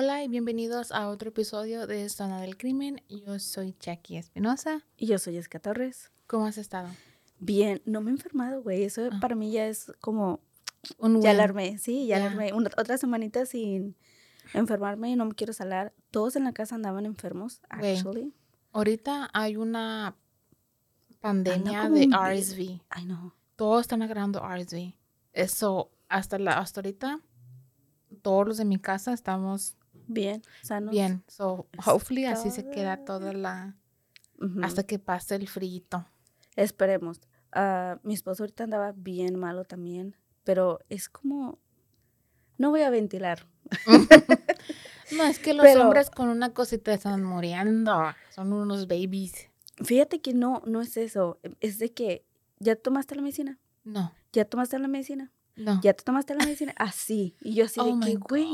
[0.00, 3.02] Hola y bienvenidos a otro episodio de Zona del Crimen.
[3.08, 4.86] Yo soy Jackie Espinosa.
[4.96, 6.12] Y yo soy Jessica Torres.
[6.28, 6.88] ¿Cómo has estado?
[7.40, 8.84] Bien, no me he enfermado, güey.
[8.84, 9.18] Eso Ah.
[9.20, 10.38] para mí ya es como.
[10.98, 12.26] Un Ya alarmé, sí, ya Ya.
[12.26, 12.52] alarmé.
[12.52, 13.96] Una, otra semanita sin
[14.54, 15.92] enfermarme y no me quiero salar.
[16.12, 18.32] Todos en la casa andaban enfermos, actually.
[18.70, 20.14] Ahorita hay una
[21.18, 22.82] pandemia de RSV.
[22.88, 23.34] Ay, no.
[23.56, 24.94] Todos están agarrando RSV.
[25.32, 27.20] Eso, hasta, la, hasta ahorita,
[28.22, 29.74] todos los de mi casa estamos
[30.08, 30.90] Bien, sanos.
[30.92, 31.22] bien.
[31.28, 33.76] So, hopefully así se queda toda la...
[34.62, 35.82] Hasta que pase el frío.
[36.56, 37.20] Esperemos.
[37.52, 41.58] Ah, mi esposo ahorita andaba bien malo también, pero es como.
[42.56, 43.46] No voy a ventilar.
[45.16, 48.12] No, es que los Pero- hombres con una cosita están muriendo.
[48.28, 49.48] Son unos babies.
[49.82, 51.38] Fíjate que no, no es eso.
[51.60, 52.26] Es de que
[52.58, 53.58] ya tomaste la medicina.
[53.84, 55.32] No, Ya tomaste la medicina.
[55.56, 55.80] no.
[55.82, 56.74] Ya te tomaste la medicina.
[56.76, 57.34] Así.
[57.40, 58.50] Y yo así Oh de que, güey.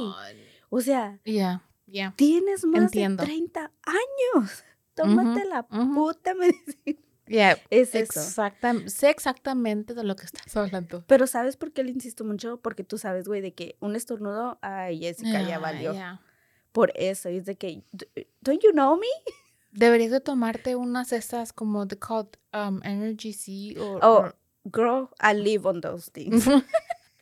[0.77, 2.13] O sea, Yeah, yeah.
[2.17, 3.23] tienes más Entiendo.
[3.23, 4.65] de 30 años.
[4.95, 6.99] Tómate la puta medicina.
[7.29, 11.05] Yeah, Es exacta, sé exactamente de lo que estás hablando.
[11.07, 12.57] Pero ¿sabes por qué le insisto mucho?
[12.61, 15.95] Porque tú sabes, güey, de que un estornudo, ay, Jessica, ya Ah, valió.
[16.73, 19.07] Por eso, es de que, "D- don't you know me?
[19.71, 24.33] Deberías de tomarte unas estas como the called um, Energy C o Oh,
[24.65, 26.49] girl, I live on those things.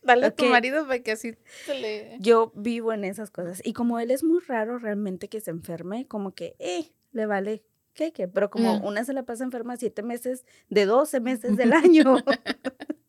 [0.02, 2.16] Dale a tu marido para que así se le...
[2.20, 3.60] Yo vivo en esas cosas.
[3.64, 7.62] Y como él es muy raro realmente que se enferme, como que, eh, le vale.
[7.94, 8.26] ¿Qué, qué?
[8.26, 8.88] Pero como Yeah.
[8.88, 12.16] una se la pasa enferma siete meses de 12 meses del año.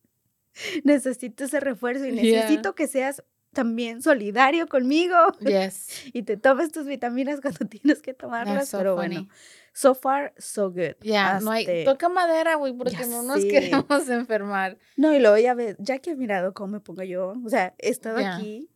[0.84, 2.42] necesito ese refuerzo y Yeah.
[2.42, 8.14] necesito que seas también solidario conmigo Yes, y te tomes tus vitaminas cuando tienes que
[8.14, 8.70] tomarlas.
[8.70, 9.16] so Pero funny.
[9.16, 9.30] bueno,
[9.74, 10.96] so far, so good.
[11.02, 11.86] Ya, no hay...
[11.86, 13.48] Toca madera, güey, porque no nos sé.
[13.48, 14.78] queremos enfermar.
[14.98, 17.74] No, y luego ya ves, ya que he mirado cómo me pongo yo, o sea,
[17.80, 18.36] he estado Ya.
[18.36, 18.70] aquí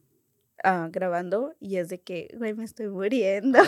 [0.64, 3.60] ah, grabando y es de que, güey, me estoy muriendo.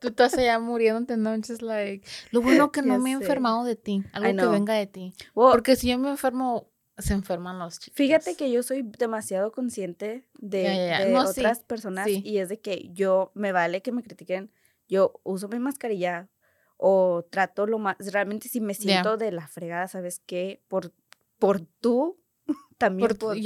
[0.00, 2.06] Tú estás allá muriéndote, no, just like...
[2.30, 3.22] Lo bueno que no Ya me he sé.
[3.22, 5.14] enfermado de ti, algo que venga de ti.
[5.34, 6.68] Well, Porque si yo me enfermo,
[7.02, 7.96] se enferman los chicos.
[7.96, 11.04] Fíjate que yo soy demasiado consciente de, Ya, ya, ya.
[11.06, 12.22] de No, sí, otras personas sí.
[12.24, 14.50] y es de que yo me vale que me critiquen,
[14.88, 16.28] yo uso mi mascarilla
[16.76, 20.62] o trato lo más, realmente si me siento de la fregada, ¿sabes qué?
[20.68, 20.92] Por,
[21.38, 22.18] por tú,
[22.78, 23.36] también Por, por,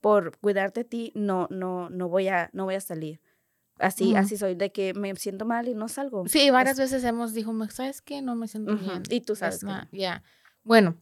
[0.00, 3.20] por cuidarte a ti, no, no, no voy a, no voy a salir.
[3.78, 4.18] Así, Ujú.
[4.18, 6.26] así soy, de que me siento mal y no salgo.
[6.26, 8.20] Sí, varias veces hemos dicho, ¿sabes qué?
[8.20, 9.02] No me siento Ujú, bien.
[9.08, 9.64] y tú Es sabes.
[9.92, 10.22] Ya.
[10.64, 10.96] Bueno,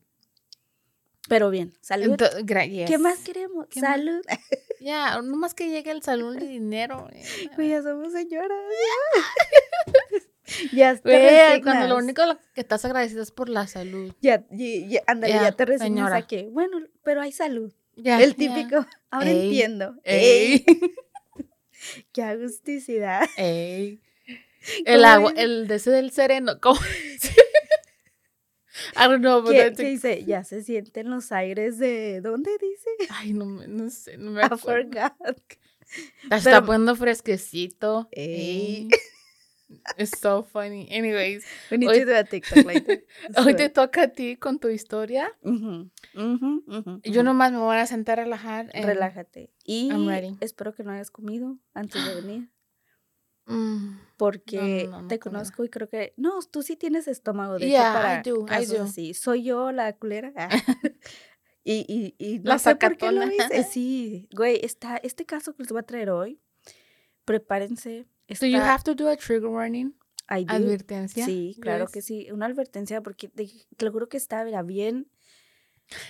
[1.28, 2.16] Pero bien, salud.
[2.16, 3.66] ento- gra- ¿Qué más queremos?
[3.68, 3.90] ¿Qué más?
[3.96, 4.20] salud.
[4.80, 7.08] Ya, nomás que llegue el salón de dinero.
[7.12, 7.24] eh,
[7.68, 8.56] ya somos señoras.
[10.72, 12.22] ya Güey, cuando lo único
[12.54, 14.14] que estás agradecida es por la salud.
[14.20, 17.72] Ya, ya- ándale, Ya, ya te resignas a que, bueno, pero hay salud.
[17.96, 18.36] Ya, el ya.
[18.36, 19.96] típico, ahora Ey, entiendo.
[20.04, 20.64] ey.
[20.66, 20.80] Ey.
[22.12, 23.28] Qué agusticidad.
[23.36, 24.00] Ey.
[24.84, 26.60] El ¿Cómo agua, el de ese del sereno.
[26.60, 26.78] ¿Cómo?
[28.96, 30.24] I don't know, but ¿Qué, that's qué dice?
[30.24, 32.90] Ya se sienten los aires de, ¿dónde dice?
[33.10, 34.90] Ay, no, me- no sé, no me I acuerdo.
[34.90, 35.14] forgot.
[36.28, 38.08] La está poniendo fresquecito.
[38.12, 38.88] Ey.
[38.90, 38.90] Ey.
[39.98, 40.88] It's so funny.
[40.90, 43.00] Anyways, We need Hoy- to do a TikTok that.
[43.36, 45.30] hoy te toca a ti con tu historia.
[45.42, 47.22] Ujú, ujú, ujú, Yo ujú.
[47.22, 48.70] nomás me voy a sentar a relajar.
[48.72, 49.50] Relájate.
[49.64, 50.36] Y I'm ready.
[50.40, 52.48] espero que no hayas comido antes de venir.
[53.48, 56.12] Mm, Porque no, no te conozco y creo que.
[56.16, 57.58] No, tú sí tienes estómago.
[57.58, 58.82] De hecho, Yeah, I para do, I do.
[58.84, 59.14] así.
[59.14, 60.32] Soy yo la culera.
[60.36, 60.48] Ah.
[61.64, 63.62] y, y, y no La sé por qué lo hice.
[63.70, 66.40] Sí, güey, está, este caso que les voy a traer hoy,
[67.24, 68.06] prepárense.
[68.34, 69.94] So you está- have to do a trigger warning.
[70.30, 70.52] I do.
[70.54, 71.24] Advertencia.
[71.24, 71.92] Sí, claro Yes.
[71.92, 72.30] que sí.
[72.30, 75.10] Una advertencia porque te, te lo juro que está, mira, bien.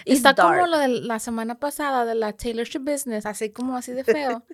[0.05, 3.76] it's Está como lo de la semana pasada de la Taylor Swift Business, así como
[3.76, 4.44] así de feo.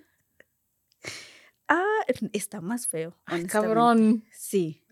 [1.67, 1.83] Ah,
[2.33, 3.17] está más feo.
[3.25, 4.23] Ay, cabrón.
[4.31, 4.83] Sí.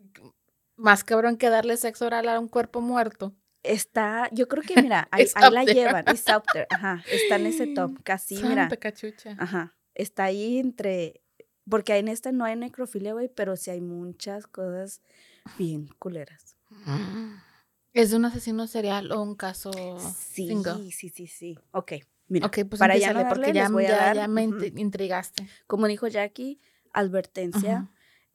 [0.75, 3.35] Más cabrón que darle sexo oral a un cuerpo muerto.
[3.61, 5.73] Está, yo creo que, mira, ahí, la there.
[5.73, 6.05] llevan.
[6.09, 6.67] It's up there.
[6.71, 7.03] Ajá.
[7.11, 8.01] Está en ese top.
[8.03, 8.67] Casi, mira.
[8.69, 9.35] Cachucha.
[9.39, 9.75] Ajá.
[9.93, 11.21] Está ahí entre.
[11.69, 15.01] Porque en esta no hay necrofilia, güey, pero sí hay muchas cosas
[15.57, 16.57] bien culeras.
[17.93, 20.91] ¿Es de un asesino serial o un caso Sí, single?
[20.91, 21.59] sí, sí, sí.
[21.71, 21.93] Ok,
[22.27, 22.49] mira.
[22.49, 25.47] Pues para ya no porque ya, a dar, me intrigaste.
[25.67, 26.59] Como dijo Jackie,
[26.93, 27.89] advertencia.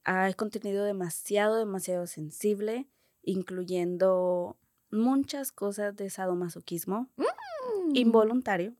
[0.04, 2.88] Hay contenido demasiado, demasiado sensible,
[3.22, 4.56] incluyendo
[4.90, 7.94] muchas cosas de sadomasoquismo Mm.
[7.96, 8.74] involuntario,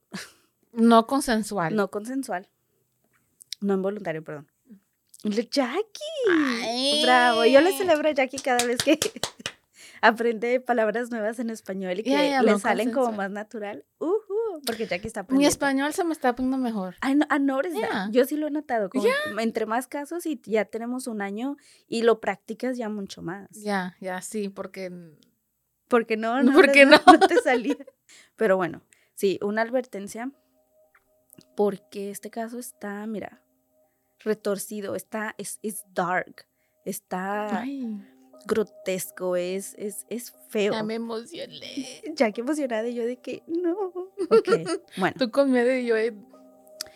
[0.73, 1.75] No consensual.
[1.75, 2.49] no consensual.
[3.61, 4.49] No involuntario, perdón.
[5.25, 5.83] Jackie.
[6.63, 7.03] Ay.
[7.03, 7.45] Bravo.
[7.45, 8.99] Yo le celebro a Jackie cada vez que
[10.01, 13.85] aprende palabras nuevas en español y que le no salen como más natural.
[13.99, 14.28] Ujú,
[14.67, 15.49] porque Jackie está Mi aprendiendo.
[15.51, 16.95] español se me está poniendo mejor.
[17.03, 17.89] I know- I noticed that.
[17.91, 18.09] Yeah.
[18.11, 18.91] Yo sí lo he notado.
[18.91, 19.07] como
[19.39, 21.57] Entre más casos y ya tenemos un año
[21.87, 23.49] y lo practicas ya mucho más.
[23.51, 24.91] Ya, ya, sí, porque
[25.89, 27.13] Porque no, No, no, ¿por qué no, no?
[27.15, 27.77] no te salía.
[28.37, 28.83] Pero bueno,
[29.15, 30.31] sí, una advertencia.
[31.57, 33.41] Porque este caso está, mira,
[34.21, 36.47] retorcido, está, es, es dark,
[36.85, 38.01] está Ay,
[38.47, 40.73] grotesco, es, es, es feo.
[40.73, 42.03] ya me emocioné.
[42.15, 43.75] Ya que emocionada y yo de que no.
[44.31, 44.49] Ok,
[44.99, 45.17] bueno.
[45.19, 46.15] Tú con miedo y yo eh,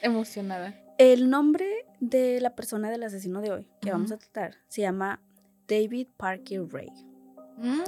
[0.02, 0.78] emocionada.
[0.98, 1.66] El nombre
[2.00, 5.20] de la persona del asesino de hoy que vamos a tratar se llama
[5.68, 6.90] David Parker Ray.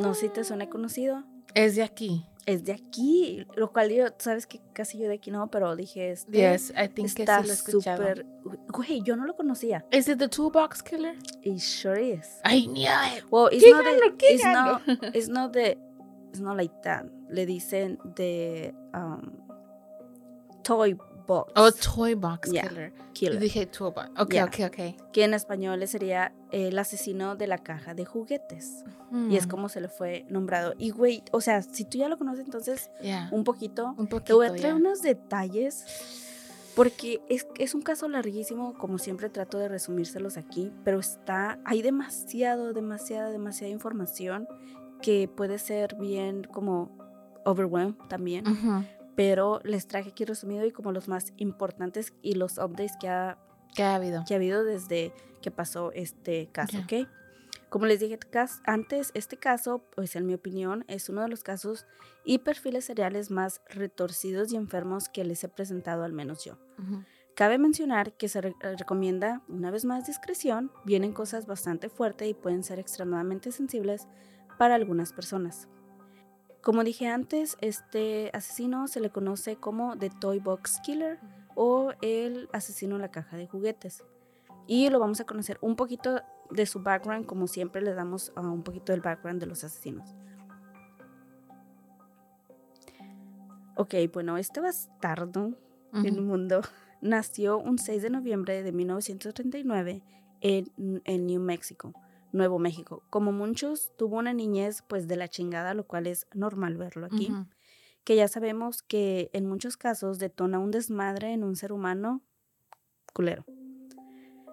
[0.01, 0.45] No sé si te Mm.
[0.45, 1.25] suena conocido.
[1.55, 2.25] Es de aquí.
[2.47, 6.11] Es de aquí, lo cual yo, sabes que casi yo de aquí no, pero dije,
[6.11, 7.97] este Yes, I think que está sí escuchado.
[7.99, 8.27] súper,
[8.69, 9.85] güey, yo no lo conocía.
[9.91, 11.17] ¿Es it the toolbox killer?
[11.43, 12.41] It sure is.
[12.45, 12.83] I knew
[13.17, 13.25] it.
[13.31, 14.83] Well, it's ¿Qué not, the- it's not,
[15.15, 15.79] it's not the,
[16.31, 17.07] it's not like that.
[17.31, 19.33] Le dicen de um,
[20.63, 22.93] toy box Oh, toy box Yeah, killer.
[22.97, 24.11] Yo killer, dije toolbox.
[24.19, 24.45] Ok, Yeah.
[24.45, 25.11] ok, ok.
[25.13, 28.85] que en español sería el asesino de la caja de juguetes.
[29.31, 30.75] Y es Mm, como se le fue nombrado.
[30.79, 33.29] Y güey, o sea, si tú ya lo conoces, entonces yeah.
[33.33, 34.25] un poquito Un poquito.
[34.25, 35.85] Te voy a traer unos detalles
[36.75, 41.83] porque es, es un caso larguísimo, como siempre trato de resumírselos aquí, pero está, hay
[41.83, 44.49] demasiado, demasiada, demasiada información
[45.01, 46.91] que puede ser bien como
[47.45, 48.85] overwhelmed también, Ujú.
[49.17, 53.39] Pero les traje aquí resumido y como los más importantes y los updates que ha,
[53.75, 54.25] ¿Qué ha habido?
[54.27, 55.13] que ha habido desde
[55.43, 56.79] que pasó este caso.
[56.79, 57.09] ¿ok?
[57.69, 58.19] Como les dije
[58.67, 61.87] antes, este caso, pues en mi opinión, es uno de los casos
[62.25, 66.57] y perfiles seriales más retorcidos y enfermos que les he presentado al menos yo.
[67.35, 72.29] Cabe mencionar que se re- eh, recomienda una vez más discreción, vienen cosas bastante fuertes
[72.29, 74.07] y pueden ser extremadamente sensibles
[74.57, 75.67] para algunas personas.
[76.65, 81.21] Como dije antes, este asesino se le conoce como The Toy Box Killer
[81.55, 84.03] o el asesino en la caja de juguetes.
[84.67, 88.41] Y lo vamos a conocer un poquito de su background, como siempre le damos ah,
[88.41, 90.15] un poquito del background de los asesinos.
[93.77, 95.53] Ok, bueno, este bastardo
[95.93, 96.07] Ujú.
[96.07, 96.63] el mundo
[97.03, 100.03] nació un 6 de noviembre de 1939
[100.41, 100.73] en,
[101.05, 101.93] en New Mexico,
[102.35, 103.03] Nuevo México.
[103.11, 107.29] Como muchos, tuvo una niñez pues de la chingada, lo cual es normal verlo aquí.
[108.05, 112.23] Que ya sabemos que en muchos casos detona un desmadre en un ser humano
[113.15, 113.45] culero.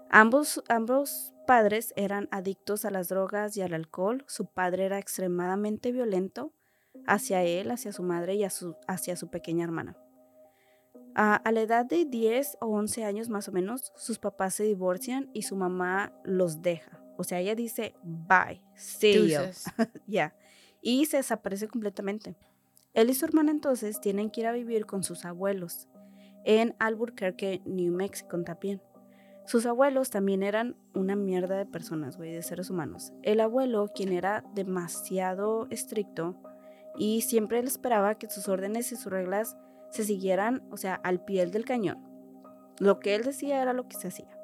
[0.10, 4.24] Ambos, ambos padres eran adictos a las drogas y al alcohol.
[4.28, 6.54] Su padre era extremadamente violento
[7.08, 9.98] hacia él, hacia su madre y a su- hacia su pequeña hermana.
[11.16, 14.64] A, a la edad de 10 o 11 años más o menos, sus papás se
[14.64, 17.01] divorcian y su mamá los deja.
[17.18, 19.40] O sea, ella dice, bye, see you.
[20.08, 20.36] Ya.
[20.82, 22.36] Y se desaparece completamente.
[22.94, 25.88] Él y su hermana entonces tienen que ir a vivir con sus abuelos
[26.44, 28.82] en Albuquerque, New Mexico también.
[29.46, 33.12] Sus abuelos también eran una mierda de personas, güey, de seres humanos.
[33.24, 36.38] El abuelo, quien era demasiado estricto
[36.98, 39.58] y siempre le esperaba que sus órdenes y sus reglas
[39.90, 41.98] se siguieran, o sea, al pie del cañón.
[42.80, 44.41] Lo que él decía era lo que se hacía.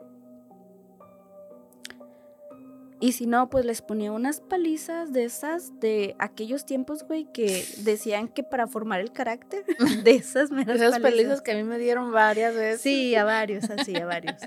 [2.99, 7.63] Y si no, pues les ponía unas palizas de esas de aquellos tiempos, güey, que
[7.83, 9.63] decían que para formar el carácter,
[10.03, 12.81] de esas meras Esas palizas que a mí me dieron varias veces.
[12.81, 14.37] Sí, a varios, así, a varios.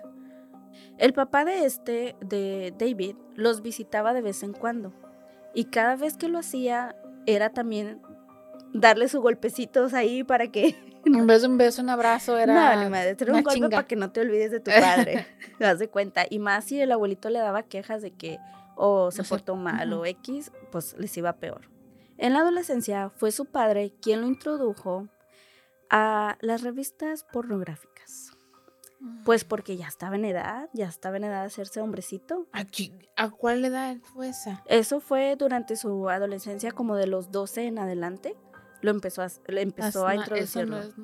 [0.99, 4.93] El papá de este, de David, los visitaba de vez en cuando.
[5.55, 6.95] Y cada vez que lo hacía,
[7.27, 8.01] era también
[8.73, 10.77] darle sus golpecitos ahí para que.
[11.21, 12.75] En vez de un beso, un abrazo, era.
[12.77, 13.69] no, ni madre, era un golpe chinga.
[13.71, 15.27] para que no te olvides de tu padre.
[15.59, 16.25] te das de cuenta.
[16.29, 18.39] Y más si el abuelito le daba quejas de que,
[18.77, 21.69] o se portó mal o X, pues les iba peor.
[22.19, 25.09] En la adolescencia fue su padre quien lo introdujo
[25.91, 28.31] a las revistas pornográficas.
[29.25, 32.47] Pues porque ya estaba en edad, ya estaba en edad de hacerse hombrecito.
[32.53, 34.63] ¿A, qui- a cuál edad fue esa?
[34.67, 38.37] Eso fue durante su adolescencia, como de los 12 en adelante.
[38.83, 40.77] Lo empezó a, le empezó a Asma, eso introducirlo.
[40.77, 40.95] no es.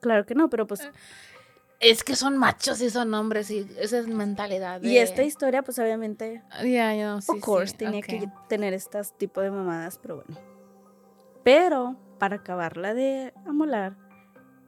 [0.00, 0.88] Claro que no, pero pues.
[1.80, 4.80] Es que son machos y son hombres y esa es mentalidad.
[4.82, 9.16] Y esta historia, pues obviamente, Ya, ya, sí, of course, sí, tenía que tener estas
[9.18, 10.36] tipo de mamadas, pero bueno.
[11.42, 13.96] Pero, para acabarla de amolar,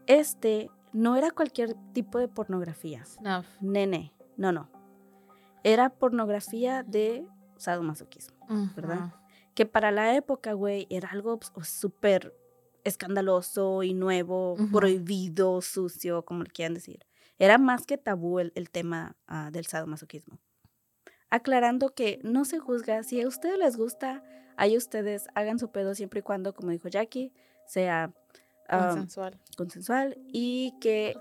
[0.08, 3.04] este no era cualquier tipo de pornografía.
[3.04, 3.46] Snuff.
[3.60, 4.68] Nene, no, no.
[5.62, 8.36] Era pornografía de sadomasoquismo.
[8.74, 9.12] ¿verdad?
[9.54, 12.34] Que para la época, güey, era algo pues, súper
[12.84, 14.70] escandaloso y nuevo, Ujú.
[14.70, 17.06] prohibido, sucio, como le quieran decir.
[17.38, 20.38] Era más que tabú el, el tema ah, del sadomasoquismo.
[21.30, 24.22] Aclarando que no se juzga, si a ustedes les gusta,
[24.56, 27.32] ahí ustedes hagan su pedo siempre y cuando, como dijo Jackie,
[27.66, 28.12] sea
[28.68, 29.40] ah, Consensual.
[29.56, 31.16] consensual y que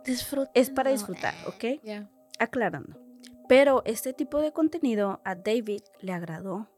[0.54, 1.82] es para disfrutar, ¿ok?
[1.84, 2.10] Ya.
[2.40, 3.00] Aclarando.
[3.48, 6.70] Pero este tipo de contenido a David le agradó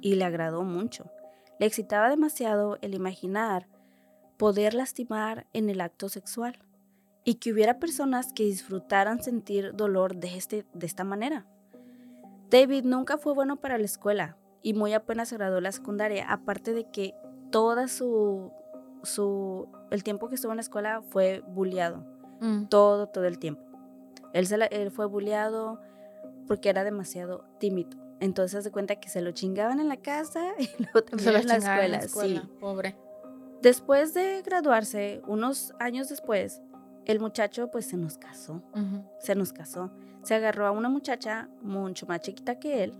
[0.00, 1.10] Y le agradó mucho.
[1.58, 3.68] Le excitaba demasiado el imaginar
[4.36, 6.58] poder lastimar en el acto sexual
[7.24, 11.46] y que hubiera personas que disfrutaran sentir dolor de, este, de esta manera.
[12.50, 16.90] David nunca fue bueno para la escuela y muy apenas graduó la secundaria, aparte de
[16.90, 17.14] que
[17.50, 18.50] toda su,
[19.04, 22.04] su el tiempo que estuvo en la escuela fue bulleado
[22.40, 22.64] Mm.
[22.66, 23.62] todo, todo el tiempo.
[24.32, 25.80] Él, se la- él fue bulleado
[26.48, 27.96] porque era demasiado tímido.
[28.22, 31.40] Entonces de cuenta que se lo chingaban en la casa y luego también Se la
[31.40, 32.42] en la chingaba en escuela.
[32.42, 32.48] sí.
[32.60, 32.96] Pobre.
[33.60, 36.62] Después de graduarse, unos años después,
[37.04, 38.62] el muchacho pues se nos casó.
[39.18, 39.90] Se nos casó.
[40.22, 42.94] Se agarró a una muchacha mucho más chiquita que él.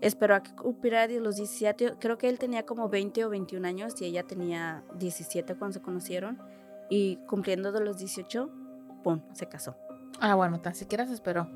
[0.00, 1.94] Esperó a que cumpliera los 17.
[1.98, 5.82] Creo que él tenía como 20 o 21 años y ella tenía 17 cuando se
[5.82, 6.38] conocieron.
[6.90, 8.50] Y cumpliendo de los 18,
[9.02, 9.20] ¡pum!
[9.32, 9.76] Se casó.
[10.20, 11.48] Ah, bueno, tan siquiera se esperó.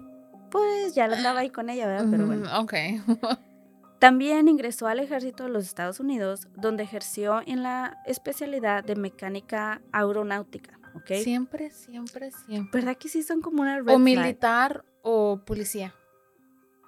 [0.52, 2.06] Pues ya andaba ahí con ella, ¿verdad?
[2.11, 2.61] Pero bueno.
[2.61, 2.75] Ok.
[3.99, 9.80] También ingresó al ejército de los Estados Unidos, donde ejerció en la especialidad de mecánica
[9.92, 11.12] aeronáutica, ¿ok?
[11.23, 12.80] Siempre, siempre, siempre.
[12.80, 14.00] ¿Verdad que sí son como una red O flag?
[14.00, 15.94] militar o policía.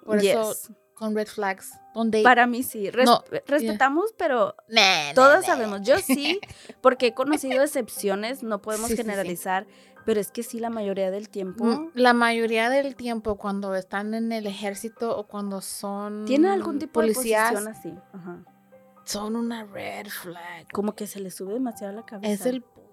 [0.03, 0.71] Por eso Yes.
[0.93, 1.71] con red flags.
[1.93, 2.91] Donde Para mí sí.
[2.91, 5.45] Res- No, respetamos, pero Nah, nah, todos nah.
[5.45, 5.81] sabemos.
[5.83, 6.41] Yo sí,
[6.81, 9.07] porque he conocido excepciones, no podemos Sí, sí, sí.
[10.05, 14.13] Pero es que sí, la mayoría del tiempo Mm, La mayoría del tiempo cuando están
[14.13, 17.93] en el ejército o cuando son tienen algún tipo policías de posición así.
[18.13, 18.43] Ajá.
[19.03, 20.67] son una red flag.
[20.73, 22.31] Como que se le sube demasiado la cabeza.
[22.33, 22.85] Es el poder.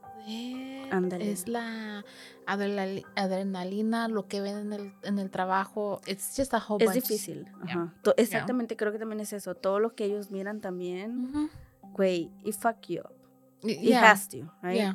[0.93, 1.33] Ándale.
[1.33, 2.05] Es la
[2.47, 6.01] adrenali- adrenalina, lo que ven en el, en el trabajo.
[6.07, 7.03] It's just a whole Es bunch.
[7.03, 7.49] difícil.
[7.63, 7.93] Ajá.
[8.17, 9.55] Exactamente, creo que también es eso.
[9.55, 11.51] Todo lo que ellos miran también,
[11.95, 13.11] güey, it fuck you up.
[13.65, 14.95] Y- It yeah, has to, right?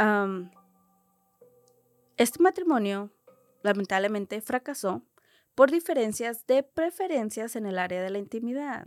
[0.00, 0.50] Um,
[2.18, 3.10] este matrimonio
[3.62, 5.02] lamentablemente fracasó
[5.54, 8.86] por diferencias de preferencias en el área de la intimidad.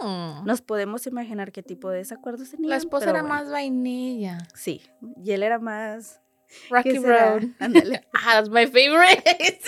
[0.00, 0.44] Mm.
[0.44, 2.68] Nos podemos imaginar qué tipo de desacuerdos tenían.
[2.70, 4.38] La esposa era bueno, más vainilla.
[4.54, 4.82] Sí,
[5.24, 6.20] y él era más...
[6.70, 6.98] Rocky.
[6.98, 7.42] Road.
[8.14, 9.58] Ah, That's my favorite.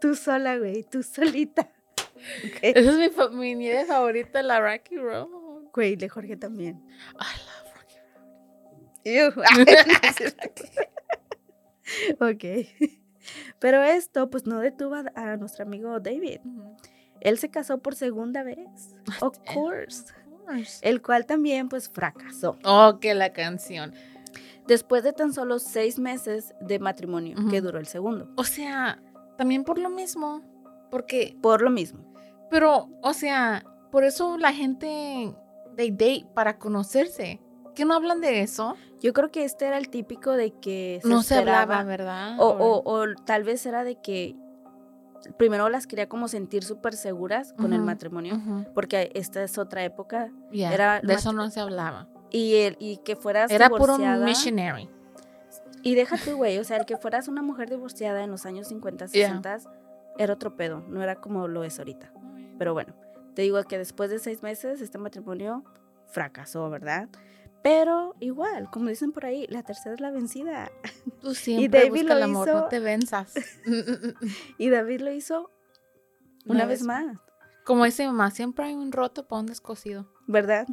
[0.00, 1.70] Tú sola, güey, tú solita.
[2.62, 5.26] Esa es mi, fa- mi nieve favorita, la Rocky Road.
[5.72, 6.82] Güey, de Jorge también.
[7.14, 7.96] I love Rocky
[9.04, 9.32] Ew.
[12.20, 12.68] ok.
[13.58, 16.40] Pero esto, pues, no detuvo a, nuestro amigo David.
[17.20, 18.94] Él se casó por segunda vez.
[19.20, 20.04] Of course.
[20.32, 20.88] Of course.
[20.88, 22.56] El cual también, pues, fracasó.
[22.64, 23.94] Oh, que la canción.
[24.66, 28.28] Después de tan solo seis meses de matrimonio, que duró el segundo.
[28.36, 29.00] O sea,
[29.36, 30.42] también por lo mismo.
[30.90, 32.00] Porque, Por lo mismo.
[32.48, 35.34] pero, o sea, por eso la gente
[35.76, 37.40] de date para conocerse.
[37.76, 38.74] ¿Que no hablan de eso?
[39.00, 42.40] Yo creo que este era el típico de que se no se hablaba, ¿verdad?
[42.40, 44.34] O, o- o tal vez era de que
[45.36, 48.40] primero las quería como sentir súper seguras con el matrimonio.
[48.74, 50.30] Porque esta es otra época.
[50.52, 52.08] Ya, Era de eso no se hablaba.
[52.30, 54.88] Y, el, y que fueras Era puro missionary.
[55.82, 56.58] Y deja tú, güey.
[56.58, 59.28] O sea, el que fueras una mujer divorciada en los años 50, Yeah.
[59.28, 59.58] 60
[60.18, 60.82] era otro pedo.
[60.88, 62.10] No era como lo es ahorita.
[62.58, 62.94] Pero bueno,
[63.34, 65.62] te digo que después de seis meses este matrimonio
[66.06, 67.08] fracasó, ¿verdad?
[67.66, 70.70] Pero igual, como dicen por ahí, la tercera es la vencida.
[71.20, 73.34] Tú siempre David busca lo el amor, hizo- no te venzas.
[74.56, 75.50] Y David lo hizo
[76.44, 77.18] una, vez más,
[77.64, 80.06] Como dice mamá, siempre hay un roto para un descosido.
[80.28, 80.68] ¿verdad?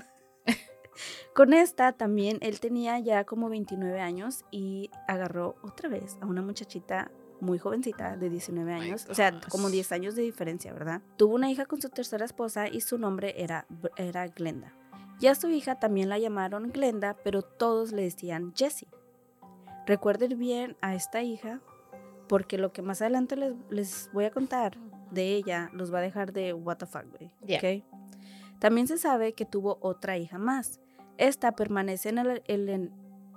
[1.34, 6.44] Con esta también él tenía ya como 29 años y agarró otra vez a una
[6.44, 7.10] muchachita
[7.42, 11.02] muy jovencita, de 19 Oh my años, o sea, como 10 años de diferencia, ¿verdad?
[11.18, 13.66] Tuvo una hija con su tercera esposa y su nombre era,
[13.98, 14.76] era Glenda.
[15.20, 18.90] Y a su hija también la llamaron Glenda, pero todos le decían Jessie.
[19.86, 21.62] Recuerden bien a esta hija,
[22.28, 24.78] porque lo que más adelante les, les voy a contar
[25.14, 27.32] de ella los va a dejar de what the fuck, güey.
[27.46, 27.60] Yeah.
[27.60, 27.84] ¿ok?
[28.60, 30.80] También se sabe que tuvo otra hija más.
[31.18, 32.42] Esta permanece en el,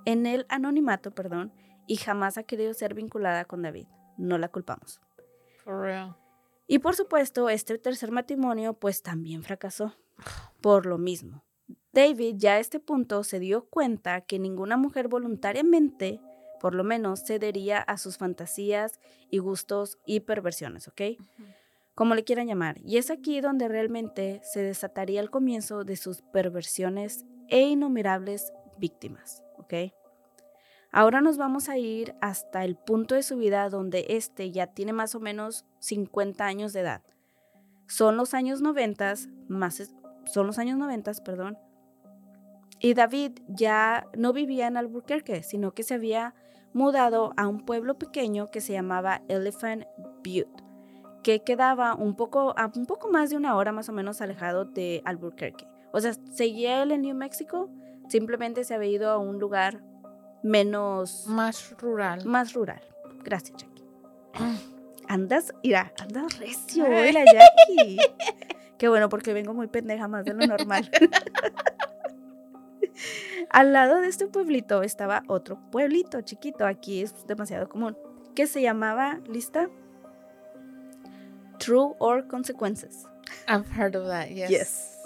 [0.05, 1.53] en el anonimato, perdón,
[1.85, 3.87] y jamás ha querido ser vinculada con David.
[4.17, 4.99] No la culpamos.
[5.63, 6.15] For real.
[6.67, 9.93] Y por supuesto, este tercer matrimonio pues también fracasó.
[10.61, 11.43] Por lo mismo.
[11.97, 16.21] David ya a este punto se dio cuenta que ninguna mujer voluntariamente,
[16.61, 18.99] por lo menos, cedería a sus fantasías
[19.31, 21.01] y gustos y perversiones, ¿ok?
[21.95, 22.77] Como le quieran llamar.
[22.83, 29.43] Y es aquí donde realmente se desataría el comienzo de sus perversiones e innumerables víctimas,
[29.57, 29.91] ¿ok?
[30.91, 34.93] Ahora nos vamos a ir hasta el punto de su vida donde este ya tiene
[34.93, 37.01] más o menos 50 años de edad.
[37.87, 39.15] Son los años 90,
[39.47, 39.91] más
[40.27, 41.57] son los años 90, perdón.
[42.79, 46.35] Y David ya no vivía en Albuquerque, sino que se había
[46.73, 49.85] mudado a un pueblo pequeño que se llamaba Elephant
[50.23, 50.47] Butte,
[51.23, 54.65] que quedaba un poco, a un poco más de una hora más o menos alejado
[54.65, 55.65] de Albuquerque.
[55.91, 57.69] O sea, seguía él en New Mexico,
[58.09, 59.81] simplemente se había ido a un lugar
[60.43, 62.25] menos Más rural.
[62.25, 62.81] más rural.
[63.23, 63.83] Gracias, Jackie.
[65.09, 66.93] Andas, mira, andas recio Ay.
[66.93, 67.97] hoy la Jackie.
[68.77, 70.91] Qué bueno, porque vengo muy pendeja más de lo normal.
[73.49, 77.97] Al lado de este pueblito estaba otro pueblito chiquito, aquí es demasiado común,
[78.35, 79.69] que se llamaba, ¿lista?
[81.59, 83.05] True or Consequences,
[83.47, 84.49] I've heard of that, yes.
[84.49, 84.97] Yes.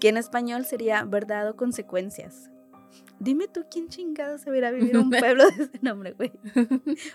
[0.00, 2.50] Que en español sería verdad o consecuencias.
[3.18, 6.32] Dime tú quién chingado se a vivir un pueblo de ese nombre, güey.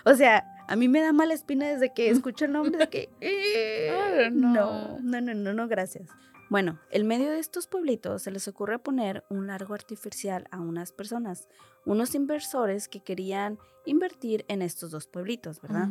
[0.04, 3.10] O sea, a mí me da mala espina desde que escucho el nombre de que...
[3.20, 6.08] eh, Oh, no, no, no, no, no, gracias.
[6.48, 10.92] Bueno, en medio de estos pueblitos se les ocurre poner un largo artificial a unas
[10.92, 11.48] personas,
[11.86, 15.88] unos inversores que querían invertir en estos dos pueblitos, ¿verdad?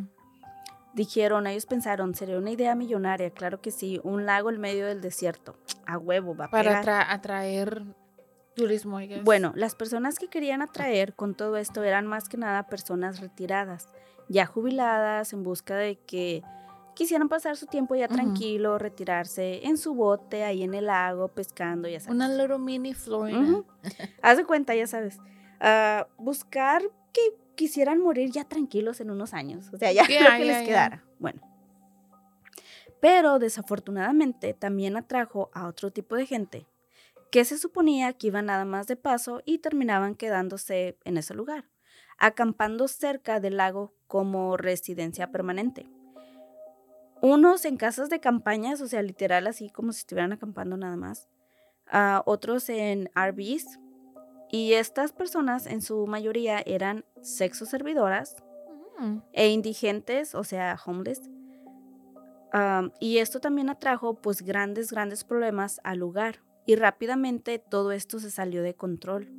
[0.93, 5.01] Dijeron, ellos pensaron, sería una idea millonaria, claro que sí, un lago en medio del
[5.01, 6.83] desierto, a huevo, va a Para pegar.
[6.85, 7.83] atra- atraer
[8.55, 9.23] turismo, I guess.
[9.23, 13.87] Bueno, las personas que querían atraer con todo esto eran más que nada personas retiradas,
[14.27, 16.43] ya jubiladas, en busca de que
[17.01, 21.87] quisieran pasar su tiempo ya tranquilo, retirarse en su bote ahí en el lago, pescando,
[21.87, 22.15] ya sabes.
[22.15, 23.63] Una little mini Florida.
[24.21, 25.17] Haz de cuenta, ya sabes.
[25.59, 27.21] ah, buscar que
[27.55, 29.69] quisieran morir ya tranquilos en unos años.
[29.73, 31.03] O sea, ya Ya, lo que les quedara.
[31.19, 31.41] Bueno.
[32.99, 36.67] Pero desafortunadamente también atrajo a otro tipo de gente
[37.31, 41.69] que se suponía que iban nada más de paso y terminaban quedándose en ese lugar,
[42.19, 45.89] acampando cerca del lago como residencia permanente.
[47.21, 51.27] Unos en casas de campañas, o sea, literal así como si estuvieran acampando nada más.
[52.25, 53.79] otros en RVs.
[54.49, 58.35] Y estas personas en su mayoría eran sexo servidoras
[58.99, 59.17] Mm.
[59.33, 61.21] e indigentes, o sea, homeless.
[62.99, 66.41] Y esto también atrajo pues grandes, grandes problemas al lugar.
[66.65, 69.29] Y rápidamente todo esto se salió de control,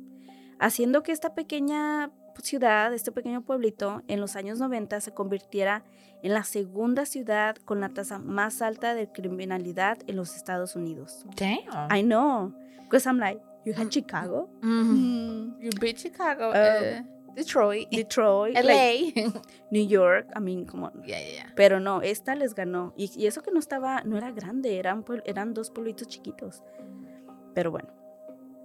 [0.59, 5.83] haciendo que esta pequeña ciudad, este pequeño pueblito, en los años 90 se convirtiera
[6.21, 11.25] en la segunda ciudad con la tasa más alta de criminalidad en los Estados Unidos.
[11.35, 11.91] Damn.
[11.91, 15.57] I know, because I'm like, you had Chicago, Mhm.
[15.59, 17.03] You beat Chicago, Um, eh,
[17.35, 19.11] Detroit, Detroit, LA.
[19.71, 20.93] New York, I mean, come on.
[21.03, 21.53] yeah, yeah, yeah.
[21.55, 22.93] Pero no, esta les ganó.
[22.95, 26.61] Y, y eso que no estaba, no era grande, eran, eran dos pueblitos chiquitos.
[27.55, 27.89] Pero bueno.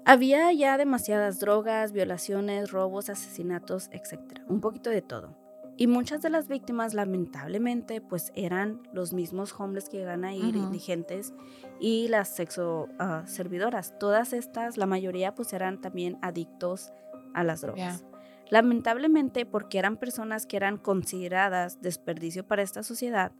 [0.09, 4.41] Había ya demasiadas drogas, violaciones, robos, asesinatos, etc.
[4.49, 5.37] Un poquito de todo.
[5.77, 10.57] Y muchas de las víctimas, lamentablemente, pues eran los mismos homeless que llegan a ir,
[10.57, 11.35] indigentes,
[11.79, 13.99] y las sexo ah, servidoras.
[13.99, 16.91] Todas estas, la mayoría, pues eran también adictos
[17.35, 18.07] a las drogas.
[18.49, 23.33] Lamentablemente, porque eran personas que eran consideradas desperdicio para esta sociedad,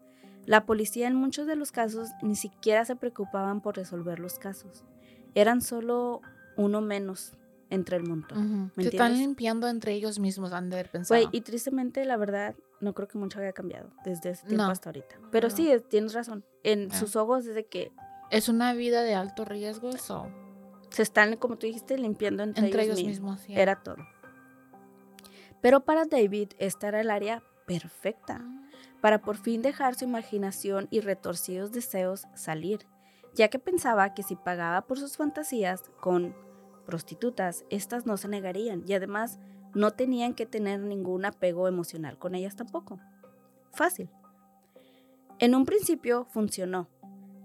[0.45, 4.85] la policía en muchos de los casos ni siquiera se preocupaban por resolver los casos.
[5.35, 6.21] Eran solo
[6.59, 7.33] uno menos
[7.71, 8.39] entre el montón.
[8.39, 8.71] Ujú.
[8.77, 11.19] ¿Me Se están limpiando entre ellos mismos, han de haber pensado.
[11.21, 14.71] Güey, y tristemente, la verdad, no creo que mucho haya cambiado desde ese tiempo No.
[14.71, 15.17] hasta ahorita.
[15.31, 15.57] Pero No.
[15.57, 16.45] sí, es- tienes razón.
[16.63, 16.95] En Ah.
[16.99, 17.91] sus ojos es de que
[18.31, 20.29] Es una vida de alto riesgo, so,
[20.91, 23.31] se están, como tú dijiste, limpiando entre, entre ellos, ellos mismos.
[23.39, 23.47] mismos.
[23.49, 23.63] yeah.
[23.63, 23.97] Era todo.
[25.61, 28.45] Pero para David, esta era el área perfecta.
[29.01, 32.81] para por fin dejar su imaginación y retorcidos deseos salir,
[33.33, 36.35] ya que pensaba que si pagaba por sus fantasías con
[36.89, 39.39] prostitutas, estas no se negarían y además
[39.75, 42.99] no tenían que tener ningún apego emocional con ellas tampoco.
[43.75, 44.09] fácil.
[45.39, 46.89] En un principio funcionó,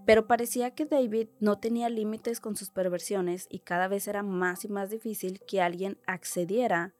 [0.06, 4.64] pero parecía que David no tenía límites con sus perversiones y cada vez era más
[4.64, 6.94] y más difícil que alguien accediera,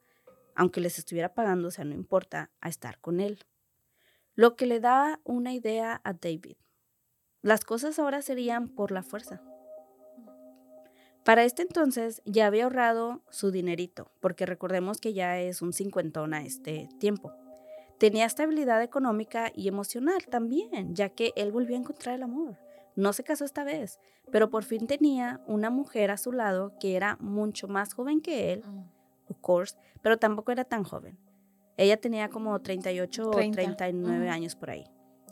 [0.54, 3.38] aunque les estuviera pagando, o sea, no importa, a estar con él.
[4.35, 6.57] Lo que le da una idea a David.
[7.40, 9.42] Las cosas ahora serían por la fuerza.
[11.24, 16.34] Para este entonces ya había ahorrado su dinerito, porque recordemos que ya es un cincuentón
[16.34, 17.32] a este tiempo.
[17.98, 22.58] Tenía estabilidad económica y emocional también, ya que él volvió a encontrar el amor.
[22.96, 23.98] No se casó esta vez,
[24.30, 28.52] pero por fin tenía una mujer a su lado que era mucho más joven que
[28.52, 28.84] él, Mm.
[29.30, 31.18] of course, pero tampoco era tan joven.
[31.76, 34.32] Ella tenía como 38 30, o 39 ujú.
[34.32, 34.84] años por ahí.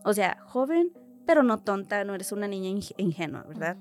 [0.05, 0.93] O sea, joven,
[1.27, 3.77] pero no tonta, no eres una niña ing- ingenua, ¿verdad?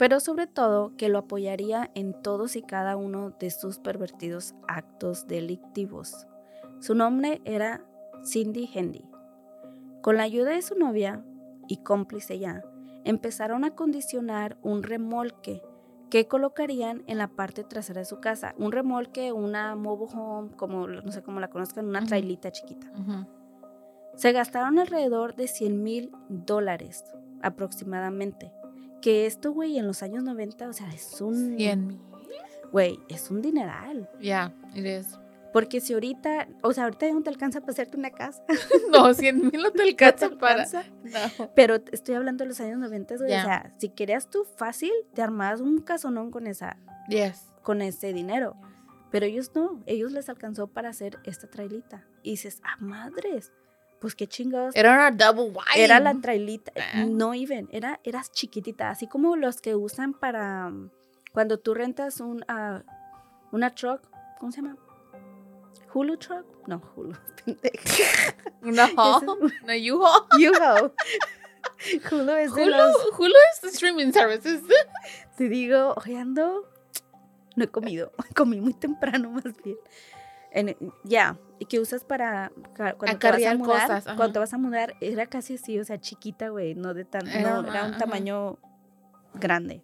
[0.00, 5.26] Pero sobre todo que lo apoyaría en todos y cada uno de sus pervertidos actos
[5.26, 6.26] delictivos.
[6.78, 7.84] Su nombre era
[8.24, 9.04] Cindy Hendy.
[10.00, 11.22] Con la ayuda de su novia
[11.68, 12.62] y cómplice ya,
[13.04, 15.60] empezaron a condicionar un remolque
[16.08, 18.54] que colocarían en la parte trasera de su casa.
[18.56, 22.90] Un remolque, una mobile home, como no sé cómo la conozcan, una trailita chiquita.
[24.14, 27.04] Se gastaron alrededor de 100 mil dólares
[27.42, 28.50] aproximadamente.
[29.00, 31.56] Que esto, güey, en los años 90, o sea, es un...
[31.56, 32.00] 100 mil.
[32.72, 34.08] Güey, es un dineral.
[34.20, 35.18] Yeah, it is.
[35.52, 38.42] Porque si ahorita, o sea, ahorita ya no te alcanza para hacerte una casa.
[38.92, 40.62] No, 100 mil no te alcanza ¿No te para.
[40.62, 40.84] alcanza?
[41.38, 41.50] No.
[41.56, 43.30] Pero estoy hablando de los años 90, güey.
[43.30, 43.40] Ya.
[43.40, 46.76] O sea, si querías tú fácil, te armabas un casonón con, esa,
[47.08, 47.48] Yes.
[47.62, 48.54] con ese dinero.
[49.10, 52.06] Pero ellos no, ellos les alcanzó para hacer esta trailita.
[52.22, 53.50] Y dices, ah, madres,
[54.00, 54.74] pues qué chingados.
[54.74, 55.84] Era una double wide.
[55.84, 57.04] Era la trailita, Ah.
[57.06, 60.90] no even, era, era chiquitita, así como los que usan para um,
[61.32, 62.82] cuando tú rentas un, ah,
[63.52, 64.00] una truck,
[64.38, 64.76] ¿cómo se llama?
[65.92, 66.46] Hulu truck?
[66.68, 67.14] No, Hulu.
[68.62, 69.24] Una haul.
[69.24, 70.50] Ese Una U-Haul.
[70.50, 70.92] U-Haul.
[72.10, 74.62] Hulu es de Hulu, los, Hulu es the streaming services.
[75.36, 76.68] te digo, hoy ando,
[77.56, 79.76] no he comido, comí muy temprano más bien.
[81.04, 84.58] Ya, y que usas para cuando te vas a mudar, cosas, cuando te vas a
[84.58, 87.98] mudar, era casi así, o sea, chiquita, güey, no de tan, no, era un ajá.
[87.98, 88.58] tamaño
[89.34, 89.82] grande.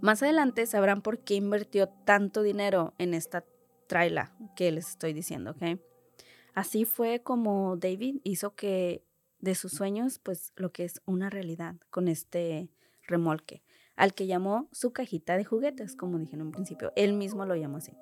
[0.00, 3.44] Más adelante sabrán por qué invirtió tanto dinero en esta
[3.86, 5.80] traila que les estoy diciendo, ¿ok?
[6.54, 9.02] Así fue como David hizo que
[9.38, 12.70] de sus sueños, pues lo que es una realidad con este
[13.06, 13.62] remolque,
[13.96, 16.92] al que llamó su cajita de juguetes, como dije en un principio.
[16.96, 17.92] Él mismo lo llamó así.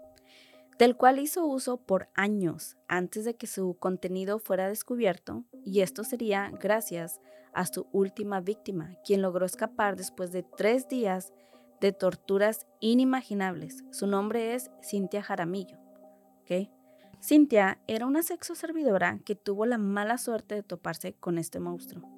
[0.82, 6.02] Del cual hizo uso por años antes de que su contenido fuera descubierto, y esto
[6.02, 7.20] sería gracias
[7.52, 11.32] a su última víctima, quien logró escapar después de tres días
[11.80, 13.84] de torturas inimaginables.
[13.92, 15.78] Su nombre es Cintia Jaramillo.
[16.40, 16.68] ¿ok?
[17.22, 22.10] Cintia era una sexo servidora que tuvo la mala suerte de toparse con este monstruo.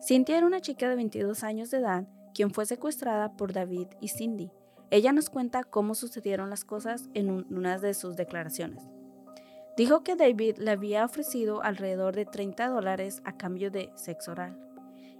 [0.00, 4.10] Cintia era una chica de 22 años de edad quien fue secuestrada por David y
[4.10, 4.52] Cindy.
[4.90, 8.82] Ella nos cuenta cómo sucedieron las cosas en un- una de sus declaraciones.
[9.76, 14.58] Dijo que David le había ofrecido alrededor de 30 dólares a cambio de sexo oral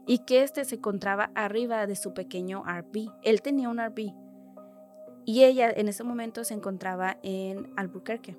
[0.07, 3.11] y que este se encontraba arriba de su pequeño RV.
[3.23, 4.15] Él tenía un RV
[5.25, 8.37] y ella en ese momento se encontraba en Albuquerque.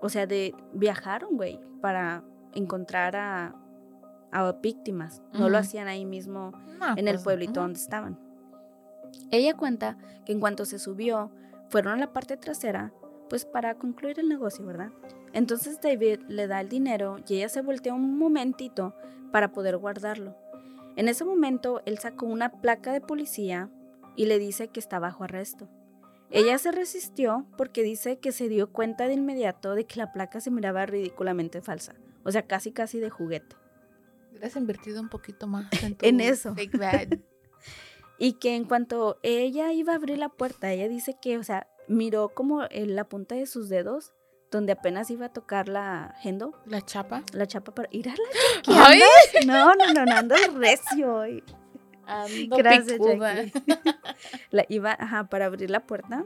[0.00, 3.54] O sea, de viajaron, güey, para encontrar a,
[4.30, 5.20] a víctimas.
[5.32, 7.60] No lo hacían ahí mismo No, en el pues, pueblito ujú.
[7.62, 8.18] donde estaban.
[9.30, 11.30] Ella cuenta que en cuanto se subió,
[11.68, 12.92] fueron a la parte trasera,
[13.28, 14.92] pues para concluir el negocio, ¿verdad?
[15.32, 18.94] Entonces David le da el dinero y ella se voltea un momentito
[19.32, 20.36] para poder guardarlo.
[20.96, 23.70] En ese momento, él sacó una placa de policía
[24.14, 25.68] y le dice que está bajo arresto.
[26.30, 30.40] Ella se resistió porque dice que se dio cuenta de inmediato de que la placa
[30.40, 31.94] se miraba ridículamente falsa.
[32.24, 33.56] O sea, casi casi de juguete.
[34.30, 36.54] Hubieras invertido un poquito más en, En tu eso.
[36.54, 37.20] fake bag.
[38.22, 41.66] Y que en cuanto ella iba a abrir la puerta, ella dice que, o sea,
[41.88, 44.12] miró como en la punta de sus dedos,
[44.52, 47.24] donde apenas iba a tocar la Hendo, La chapa.
[47.32, 49.00] la chapa para ir a la Ay,
[49.44, 51.42] No, no, no, no, ando recio hoy.
[52.06, 52.96] ando Gracias.
[53.00, 53.52] Jackie.
[54.52, 56.24] La iba, ajá, para abrir la puerta.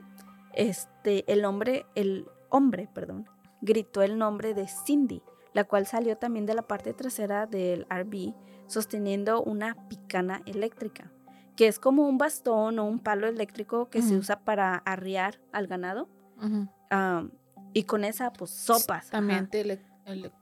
[0.52, 3.26] Este, el hombre, el hombre, perdón,
[3.62, 5.22] gritó el nombre de Cindy,
[5.54, 8.34] la cual salió también de la parte trasera del RV,
[8.66, 11.10] sosteniendo una picana eléctrica,
[11.56, 15.66] que es como un bastón o un palo eléctrico que se usa para arriar al
[15.66, 16.08] ganado.
[17.72, 19.10] Y con esa, pues, sopas.
[19.10, 19.48] También
[20.04, 20.32] ele-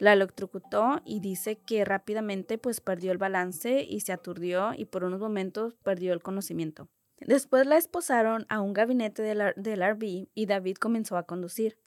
[0.00, 5.02] La electrocutó y dice que rápidamente pues perdió el balance y se aturdió y por
[5.02, 6.88] unos momentos perdió el conocimiento.
[7.20, 11.78] Después la esposaron a un gabinete del, del RV y David comenzó a conducir.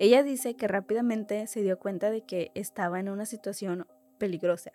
[0.00, 3.86] Ella dice que rápidamente se dio cuenta de que estaba en una situación
[4.18, 4.72] peligrosa.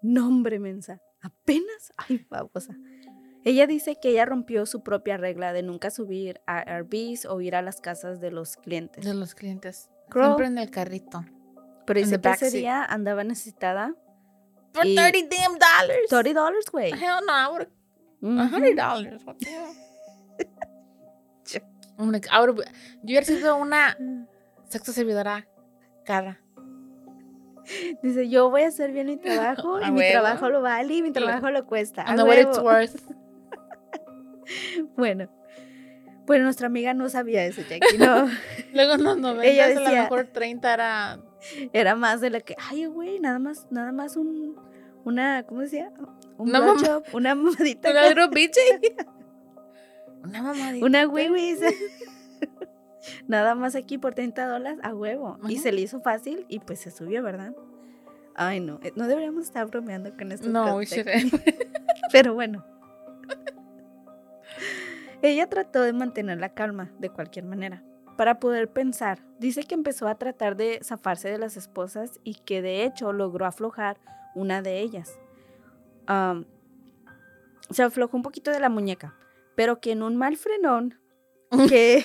[0.00, 1.00] No, hombre, mensa.
[1.20, 1.92] Apenas.
[1.96, 2.74] Ay, babosa.
[3.44, 7.54] Ella dice que ella rompió su propia regla de nunca subir a Airbnbs o ir
[7.54, 9.04] a las casas de los clientes.
[9.04, 9.88] De los clientes.
[10.12, 11.24] Siempre en el carrito.
[11.86, 13.94] Pero dice que ese día andaba necesitada.
[14.74, 16.08] For Y- 30 damn dollars.
[16.10, 16.92] 30 dólares, güey.
[16.92, 17.68] Hell no, I would
[18.20, 18.38] Ujú.
[18.38, 19.24] have hundred dollars.
[19.24, 19.74] What the hell?
[21.46, 21.60] Yo
[23.02, 23.96] hubiera sido una
[24.68, 25.48] sexo servidora
[26.04, 26.40] cara.
[28.02, 31.10] Dice, yo voy a hacer bien mi trabajo y mi trabajo lo vale y mi
[31.10, 32.04] trabajo lo cuesta.
[32.08, 32.96] I know what it's worth.
[34.96, 35.28] Bueno,
[36.26, 38.30] pues nuestra amiga no sabía eso, Jackie, no.
[38.72, 41.20] Luego en los 90 Ella a lo mejor 30 era
[41.74, 44.56] Era más de lo que, ay, güey, nada más, nada más un,
[45.04, 45.92] una, ¿cómo decía?
[46.38, 46.60] Un Una
[47.12, 48.00] una mamadita, una.
[50.24, 50.86] Una mamadita.
[50.86, 51.74] una wiwi, dice.
[53.26, 55.38] Nada más aquí por 30 dólares a huevo.
[55.48, 57.54] Y se le hizo fácil y pues se subió, ¿verdad?
[58.34, 60.48] Ay, no, eh, no deberíamos estar bromeando con esto.
[60.48, 60.78] No.
[62.12, 62.64] Pero bueno.
[65.22, 67.82] Ella trató de mantener la calma de cualquier manera
[68.16, 69.20] para poder pensar.
[69.38, 73.46] Dice que empezó a tratar de zafarse de las esposas y que de hecho logró
[73.46, 73.98] aflojar
[74.34, 75.18] una de ellas.
[77.70, 79.14] Se aflojó un poquito de la muñeca,
[79.54, 80.98] pero que en un mal frenón
[81.68, 82.04] que,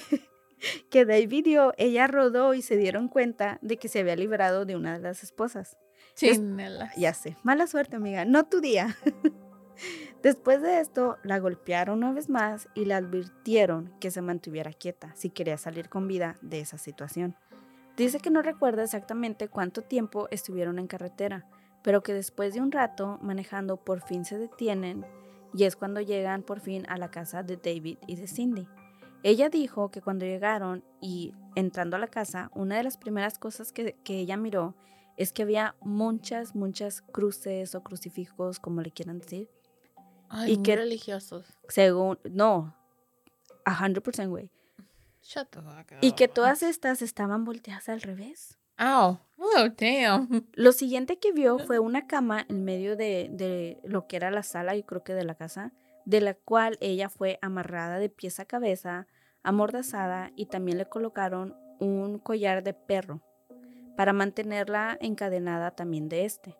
[0.89, 4.75] que David dio, ella rodó y se dieron cuenta de que se había librado de
[4.75, 5.77] una de las esposas.
[6.15, 6.91] Chinela.
[6.95, 8.95] Ya sé, mala suerte, amiga, no tu día.
[10.21, 15.13] Después de esto, la golpearon una vez más y le advirtieron que se mantuviera quieta
[15.15, 17.35] si quería salir con vida de esa situación.
[17.97, 21.45] Dice que no recuerda exactamente cuánto tiempo estuvieron en carretera,
[21.83, 25.05] pero que después de un rato manejando por fin se detienen
[25.53, 28.67] y es cuando llegan por fin a la casa de David y de Cindy.
[29.23, 33.71] Ella dijo que cuando llegaron y entrando a la casa, una de las primeras cosas
[33.71, 34.75] que, que ella miró
[35.17, 39.49] es que había muchas, muchas cruces o crucifijos, como le quieran decir,
[40.29, 41.45] Ay, Y muy que- religiosos.
[41.69, 42.75] según, no,
[43.65, 44.49] a 100%, güey.
[45.21, 45.97] Shut the fuck up.
[46.01, 48.57] Y que todas estas estaban volteadas al revés.
[48.79, 49.19] Ow.
[49.37, 50.47] Oh, damn.
[50.53, 54.41] Lo siguiente que vio fue una cama en medio de, de lo que era la
[54.43, 55.71] sala, yo creo que de la casa,
[56.05, 59.07] de la cual ella fue amarrada de pies a cabeza,
[59.43, 63.21] amordazada y también le colocaron un collar de perro
[63.95, 66.57] para mantenerla encadenada también de este.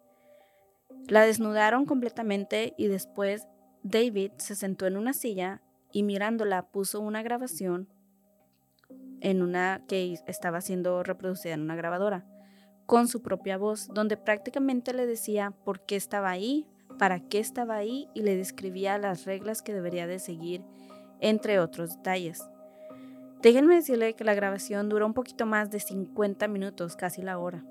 [1.08, 3.48] La desnudaron completamente y después
[3.84, 7.90] David se sentó en una silla y mirándola puso una grabación
[9.22, 12.26] en una que estaba siendo reproducida en una grabadora
[12.86, 17.76] con su propia voz, donde prácticamente le decía por qué estaba ahí, para qué estaba
[17.76, 20.64] ahí y le describía las reglas que debería de seguir,
[21.20, 22.44] entre otros detalles.
[23.42, 27.64] Déjenme decirle que la grabación duró un poquito más de 50 minutos, casi la hora.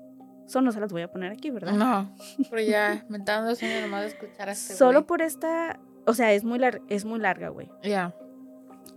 [0.45, 1.73] Eso no se las voy a poner aquí, ¿verdad?
[1.73, 2.15] No,
[2.49, 5.07] pero ya me está dando sueño nomás de escuchar a este Solo güey.
[5.07, 7.69] por esta, o sea, es muy, lar- es muy larga, güey.
[7.81, 8.13] Ya.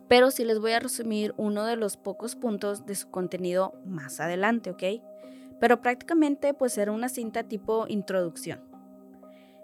[0.08, 4.20] Pero sí les voy a resumir uno de los pocos puntos de su contenido más
[4.20, 4.82] adelante, ¿ok?
[5.58, 8.60] Pero prácticamente pues era una cinta tipo introducción.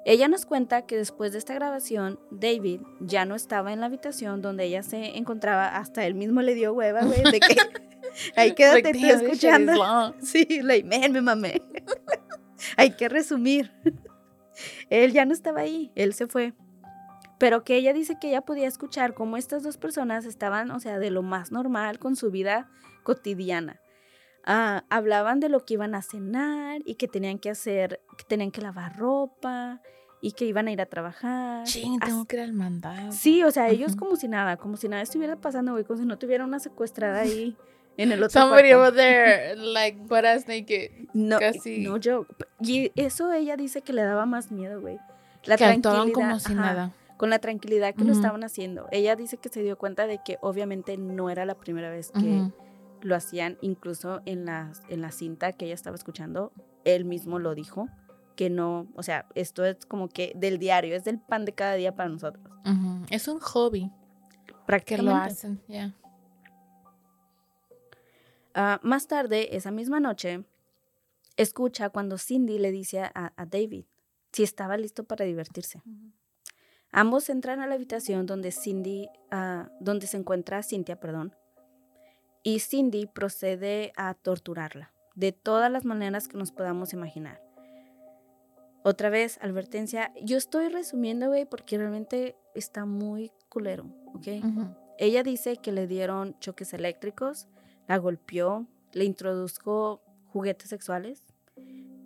[0.05, 4.43] Ella nos cuenta que después de esta grabación, David ya no estaba en la habitación
[4.43, 7.57] donde ella se encontraba, hasta él mismo le dio hueva, güey, de que
[8.37, 10.15] ahí quédate Like, tú escuchando.
[10.21, 11.63] Sí, like, man, me mamé.
[12.77, 13.73] Hay que resumir.
[14.91, 16.53] Él ya no estaba ahí, él se fue.
[17.39, 20.99] Pero que ella dice que ella podía escuchar cómo estas dos personas estaban, o sea,
[20.99, 22.71] de lo más normal con su vida
[23.03, 23.81] cotidiana.
[24.45, 28.51] Ah, hablaban de lo que iban a cenar y que tenían que hacer, que tenían
[28.51, 29.81] que lavar ropa
[30.21, 31.63] y que iban a ir a trabajar.
[31.63, 33.13] As- tengo que ir al mandado.
[33.13, 36.07] Sí, o sea, ellos como si nada, como si nada estuviera pasando, güey, como si
[36.07, 37.57] no tuviera una secuestrada ahí
[37.97, 40.91] en el otro Somebody over there, like, butt ass naked.
[41.13, 41.79] No, Casi.
[41.81, 42.27] no yo.
[42.61, 44.99] Y eso ella dice que le daba más miedo, güey.
[45.45, 46.93] La que tranquilidad, como si ajá, nada.
[47.17, 48.21] Con la tranquilidad que lo Ujú.
[48.21, 48.89] estaban haciendo.
[48.91, 52.19] Ella dice que se dio cuenta de que obviamente no era la primera vez que
[52.21, 52.53] Ujú.
[53.03, 56.53] Lo hacían, incluso en la, en la cinta que ella estaba escuchando,
[56.85, 57.89] él mismo lo dijo,
[58.37, 61.75] que no, o sea, esto es como que del diario, es del pan de cada
[61.75, 62.45] día para nosotros.
[63.11, 63.91] Es un hobby
[64.47, 65.33] que lo Prácticamente.
[65.33, 65.95] hacen, ya.
[68.55, 70.45] Ah, más tarde, esa misma noche,
[71.37, 73.85] escucha cuando Cindy le dice a, a David
[74.33, 75.83] si estaba listo para divertirse.
[76.91, 81.35] Ambos entran a la habitación donde Cindy, ah, donde se encuentra Cynthia, perdón,
[82.43, 87.41] y Cindy procede a torturarla de todas las maneras que nos podamos imaginar.
[88.85, 90.13] Otra vez, advertencia.
[90.23, 94.27] Yo estoy resumiendo, güey, porque realmente está muy culero, ¿ok?
[94.99, 97.49] Ella dice que le dieron choques eléctricos,
[97.87, 100.03] la golpeó, le introdujo
[100.33, 101.23] juguetes sexuales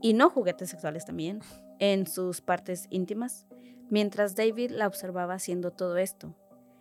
[0.02, 1.40] y no juguetes sexuales también
[1.78, 3.46] en sus partes íntimas,
[3.88, 6.34] mientras David la observaba haciendo todo esto.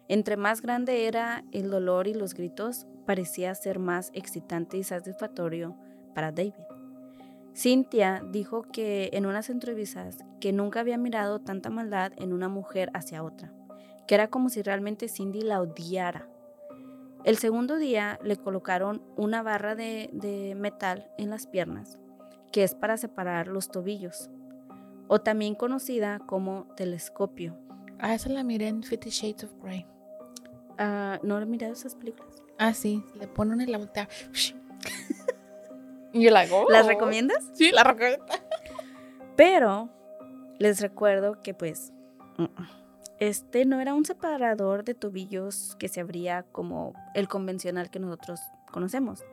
[0.08, 5.76] Entre más grande era el dolor y los gritos, parecía ser más excitante y satisfactorio
[6.14, 6.54] para David.
[7.56, 12.92] Cynthia dijo que en unas entrevistas que nunca había mirado tanta maldad en una mujer
[12.94, 13.54] hacia otra,
[14.08, 16.28] que era como si realmente Cindy la odiara.
[17.24, 21.98] El segundo día le colocaron una barra de, metal en las piernas,
[22.52, 24.30] que es para separar los tobillos,
[25.08, 27.58] o también conocida como telescopio.
[28.00, 29.88] Ah, esa la miré en Fifty Shades of Grey.
[30.78, 32.44] Ah, ¿No he mirado esas películas?
[32.58, 33.04] Ah, sí.
[33.16, 34.08] Le ponen en la voltea.
[36.14, 36.66] y yo la hago.
[36.70, 37.50] ¿Las recomiendas?
[37.54, 38.26] Sí, la recomiendo.
[39.36, 39.90] Pero
[40.60, 41.92] les recuerdo que pues
[43.20, 48.40] este no era un separador de tobillos que se abría como el convencional que nosotros
[48.72, 49.24] conocemos.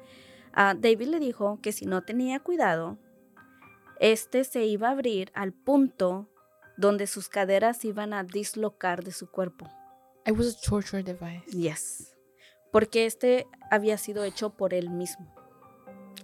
[0.52, 2.98] Ah, David le dijo que si no tenía cuidado,
[4.00, 6.28] este se iba a abrir al punto
[6.76, 9.68] donde sus caderas iban a dislocar de su cuerpo.
[10.26, 11.44] It was a torture device.
[11.50, 12.14] Yes.
[12.70, 15.34] Porque este había sido hecho por él mismo.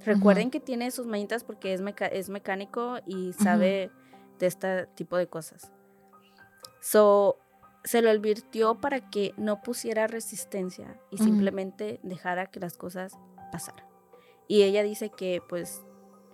[0.04, 3.90] Recuerden que tiene sus manitas porque es, meca- es mecánico y sabe
[4.38, 5.72] de este tipo de cosas.
[6.80, 7.38] So,
[7.84, 13.12] se lo advirtió para que no pusiera resistencia y simplemente dejara que las cosas
[13.52, 13.84] pasaran.
[14.46, 15.82] Y ella dice que pues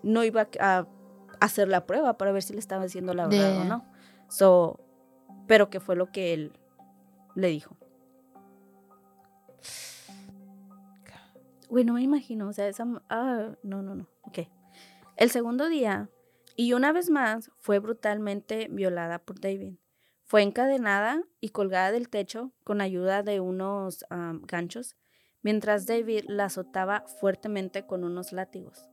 [0.03, 0.87] no iba a
[1.40, 3.85] hacer la prueba para ver si le estaba diciendo la verdad o no.
[4.29, 4.81] So,
[5.46, 6.53] pero que fue lo que él
[7.35, 7.77] le dijo.
[11.68, 12.87] Güey, no me imagino, o sea, esa...
[13.09, 14.40] Ah, no, no, no, ok.
[15.16, 16.09] El segundo día,
[16.57, 19.75] y una vez más, fue brutalmente violada por David.
[20.23, 24.05] Fue encadenada y colgada del techo con ayuda de unos
[24.42, 24.97] ganchos,
[25.42, 28.88] mientras David la azotaba fuertemente con unos látigos.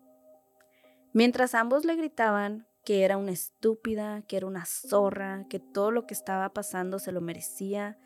[1.13, 6.07] Mientras ambos le gritaban que era una estúpida, que era una zorra, que todo lo
[6.07, 7.97] que estaba pasando se lo merecía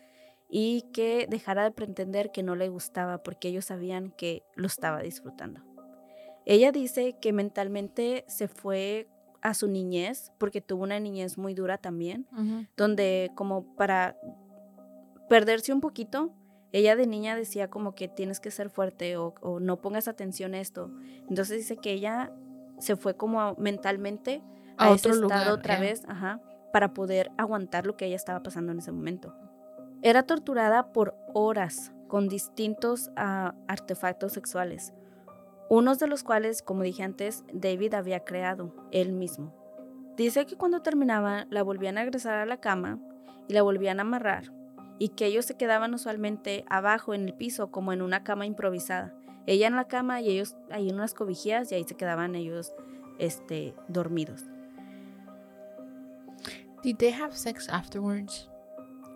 [0.49, 5.01] y que dejara de pretender que no le gustaba porque ellos sabían que lo estaba
[5.01, 5.61] disfrutando.
[6.45, 9.07] Ella dice que mentalmente se fue
[9.41, 12.27] a su niñez porque tuvo una niñez muy dura también,
[12.77, 14.17] donde como para
[15.29, 16.31] perderse un poquito,
[16.71, 20.53] ella de niña decía como que tienes que ser fuerte o, o no pongas atención
[20.53, 20.91] a esto.
[21.29, 22.31] Entonces dice que ella
[22.79, 24.41] se fue como mentalmente
[24.77, 26.41] A a, otro ese lugar, estado otra vez, ajá,
[26.73, 29.33] para poder aguantar lo que ella estaba pasando en ese momento.
[30.05, 34.93] Era torturada por horas con distintos ah, artefactos sexuales,
[35.67, 39.51] unos de los cuales, como dije antes, David había creado él mismo.
[40.15, 42.99] Dice que cuando terminaban la volvían a regresar a la cama
[43.47, 44.53] y la volvían a amarrar
[44.99, 49.11] y que ellos se quedaban usualmente abajo en el piso como en una cama improvisada.
[49.47, 52.75] Ella en la cama y ellos ahí en unas cobijillas y ahí se quedaban ellos
[53.17, 54.43] este, dormidos.
[56.83, 58.51] Did they have sex afterwards?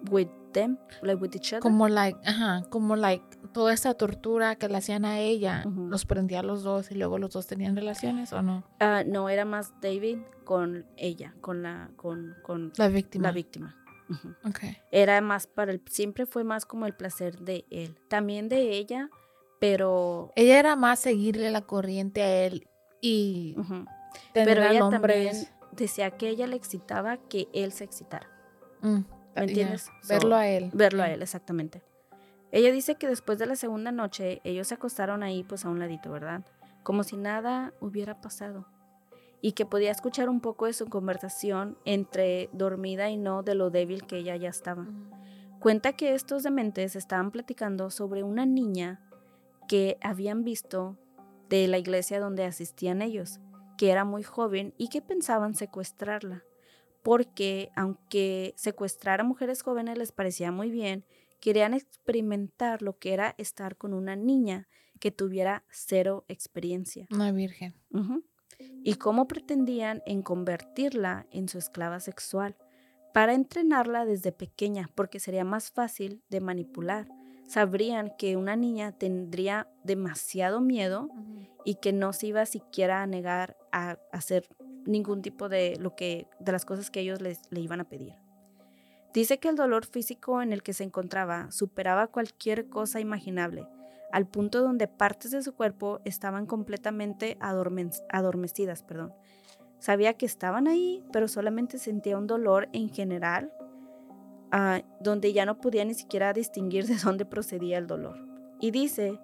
[0.10, 1.62] With them, like with each other.
[1.62, 6.40] Como like, ajá, como like toda esa tortura que le hacían a ella, los prendía
[6.40, 8.64] a los dos y luego los dos tenían relaciones o no?
[8.80, 13.28] Ah, no, era más David con ella, con la, con, con La víctima.
[13.28, 13.76] la víctima.
[14.44, 14.78] Okay.
[14.92, 19.10] Era más para el, siempre fue más como el placer de él, también de ella,
[19.60, 22.68] pero, Ella era más seguirle la corriente a él
[23.02, 23.56] y
[24.34, 28.28] tener pero ella hombre también decía que ella le excitaba que él se excitara.
[28.82, 29.02] Mm,
[29.36, 29.90] ¿Me entiendes?
[30.02, 30.70] So, Verlo a él.
[30.74, 31.82] Verlo a él, exactamente.
[32.52, 35.80] Ella dice que después de la segunda noche, ellos se acostaron ahí, pues a un
[35.80, 36.44] ladito, ¿verdad?
[36.84, 38.66] Como si nada hubiera pasado.
[39.42, 43.70] Y que podía escuchar un poco de su conversación entre dormida y no de lo
[43.70, 44.84] débil que ella ya estaba.
[44.84, 45.12] Mm.
[45.60, 49.02] Cuenta que estos dementes estaban platicando sobre una niña
[49.68, 50.98] que habían visto
[51.50, 53.40] de la iglesia donde asistían ellos,
[53.78, 56.44] que era muy joven y que pensaban secuestrarla,
[57.10, 61.06] porque aunque secuestrar a mujeres jóvenes les parecía muy bien,
[61.42, 64.68] querían experimentar lo que era estar con una niña
[65.00, 67.08] que tuviera cero experiencia.
[67.10, 67.74] Una virgen.
[68.84, 72.56] Y cómo pretendían en convertirla en su esclava sexual
[73.12, 77.08] para entrenarla desde pequeña, porque sería más fácil de manipular.
[77.48, 81.10] Sabrían que una niña tendría demasiado miedo
[81.66, 84.48] y que no se iba siquiera a negar a hacer
[84.90, 88.16] ningún tipo de lo que de las cosas que ellos les, le iban a pedir.
[89.14, 93.66] Dice que el dolor físico en el que se encontraba superaba cualquier cosa imaginable,
[94.12, 99.14] al punto donde partes de su cuerpo estaban completamente adormen- adormecidas, perdón.
[99.80, 103.54] Sabía que estaban ahí, pero solamente sentía un dolor en general,
[104.52, 108.18] ah, donde ya no podía ni siquiera distinguir de dónde procedía el dolor.
[108.60, 109.20] Y dice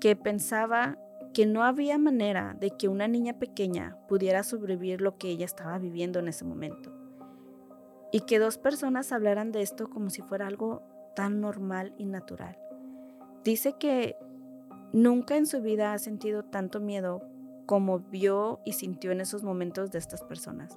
[0.00, 0.96] que pensaba
[1.32, 5.78] que no había manera de que una niña pequeña pudiera sobrevivir lo que ella estaba
[5.78, 6.92] viviendo en ese momento.
[8.12, 10.82] Y que dos personas hablaran de esto como si fuera algo
[11.14, 12.58] tan normal y natural.
[13.44, 14.16] Dice que
[14.92, 17.22] nunca en su vida ha sentido tanto miedo
[17.66, 20.74] como vio y sintió en esos momentos de estas personas.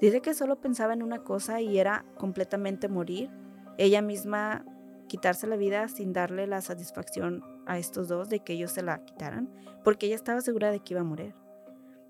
[0.00, 3.30] Dice que solo pensaba en una cosa y era completamente morir,
[3.76, 4.64] ella misma
[5.08, 9.04] quitarse la vida sin darle la satisfacción a estos dos de que ellos se la
[9.04, 9.52] quitaran,
[9.84, 11.34] porque ella estaba segura de que iba a morir,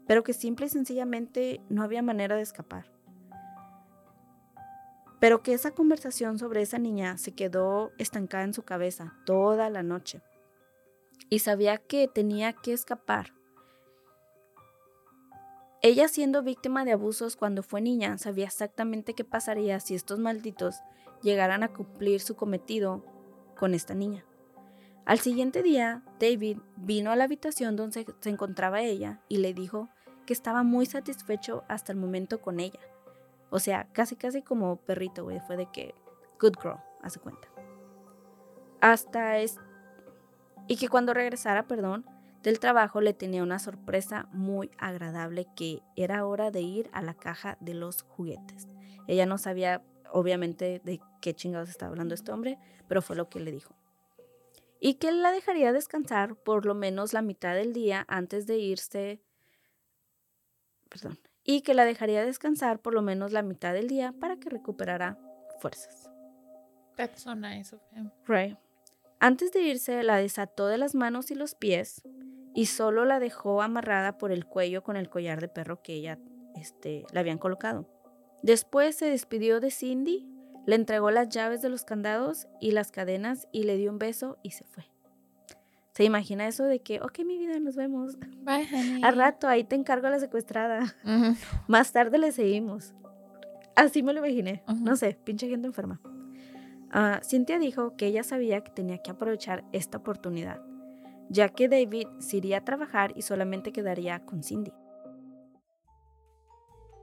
[0.07, 2.91] pero que simple y sencillamente no había manera de escapar.
[5.19, 9.83] Pero que esa conversación sobre esa niña se quedó estancada en su cabeza toda la
[9.83, 10.23] noche
[11.31, 13.33] y sabía que tenía que escapar.
[15.83, 20.77] Ella siendo víctima de abusos cuando fue niña sabía exactamente qué pasaría si estos malditos
[21.23, 23.05] llegaran a cumplir su cometido
[23.57, 24.25] con esta niña.
[25.07, 29.89] Al siguiente día, David vino a la habitación donde se encontraba ella y le dijo
[30.27, 32.81] que estaba muy satisfecho hasta el momento con ella.
[33.51, 35.95] O sea, casi casi como perrito, güey, fue de que
[36.41, 37.49] good girl, hace cuenta.
[38.81, 39.61] Hasta es
[40.67, 42.05] y que cuando regresara, perdón,
[42.43, 47.15] del trabajo le tenía una sorpresa muy agradable que era hora de ir a la
[47.15, 48.67] caja de los juguetes.
[49.07, 53.39] Ella no sabía obviamente de qué chingados estaba hablando este hombre, pero fue lo que
[53.39, 53.77] le dijo.
[54.81, 59.23] Y que la dejaría descansar por lo menos la mitad del día antes de irse.
[60.89, 61.19] Perdón.
[61.45, 65.19] Y que la dejaría descansar por lo menos la mitad del día para que recuperara
[65.61, 66.11] fuerzas.
[66.97, 68.11] That's so nice of him.
[68.27, 68.59] Right.
[69.19, 72.03] Antes de irse, la desató de las manos y los pies
[72.55, 76.19] y solo la dejó amarrada por el cuello con el collar de perro que ella
[76.55, 77.87] este, le habían colocado.
[78.43, 80.27] Después se despidió de Cindy,
[80.67, 84.39] le entregó las llaves de los candados y las cadenas y le dio un beso
[84.43, 84.85] y se fue.
[85.93, 88.19] ¿Se imagina eso de que, ok, mi vida, nos vemos?
[88.43, 89.03] Bye, honey.
[89.03, 90.95] Al rato, ahí te encargo a la secuestrada.
[91.69, 92.93] Más tarde le seguimos.
[93.75, 94.63] Así me lo imaginé.
[94.83, 96.01] No sé, pinche gente enferma.
[96.95, 100.61] Uh, Cynthia dijo que ella sabía que tenía que aprovechar esta oportunidad,
[101.29, 104.73] ya que David se iría a trabajar y solamente quedaría con Cindy.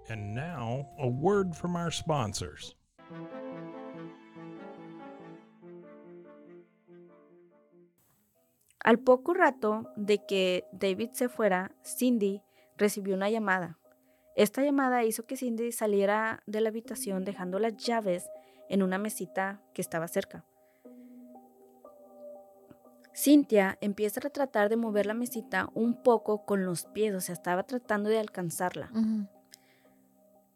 [0.09, 2.75] And now, a word from our sponsors.
[8.83, 12.41] Al poco rato de que David se fuera, Cindy
[12.77, 13.79] recibió una llamada.
[14.35, 18.29] Esta llamada hizo que Cindy saliera de la habitación dejando las llaves
[18.67, 20.45] en una mesita que estaba cerca.
[23.15, 27.33] Cynthia empieza a tratar de mover la mesita un poco con los pies, o sea,
[27.33, 28.91] estaba tratando de alcanzarla.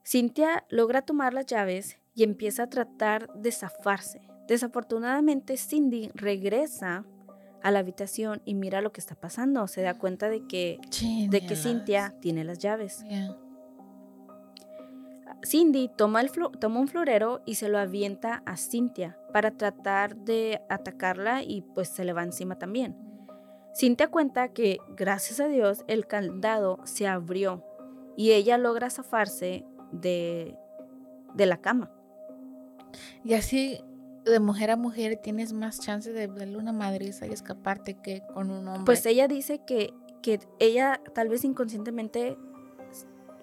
[0.03, 4.21] Cynthia logra tomar las llaves y empieza a tratar de zafarse.
[4.47, 7.05] Desafortunadamente, Cindy regresa
[7.64, 9.68] a la habitación y mira lo que está pasando.
[9.68, 10.80] Se da cuenta de que,
[11.30, 13.03] de que Cynthia tiene las llaves.
[15.45, 20.62] Cindy toma, el toma un florero y se lo avienta a Cynthia para tratar de
[20.70, 22.95] atacarla y pues se le va encima también.
[23.74, 27.64] Cynthia cuenta que gracias a Dios el candado se abrió
[28.16, 30.58] y ella logra zafarse de,
[31.36, 31.91] de la cama.
[33.24, 33.80] Y así
[34.30, 38.51] de mujer a mujer tienes más chances de darle una madriza y escaparte que con
[38.51, 38.86] un hombre.
[38.86, 42.38] Pues ella dice que, que ella tal vez inconscientemente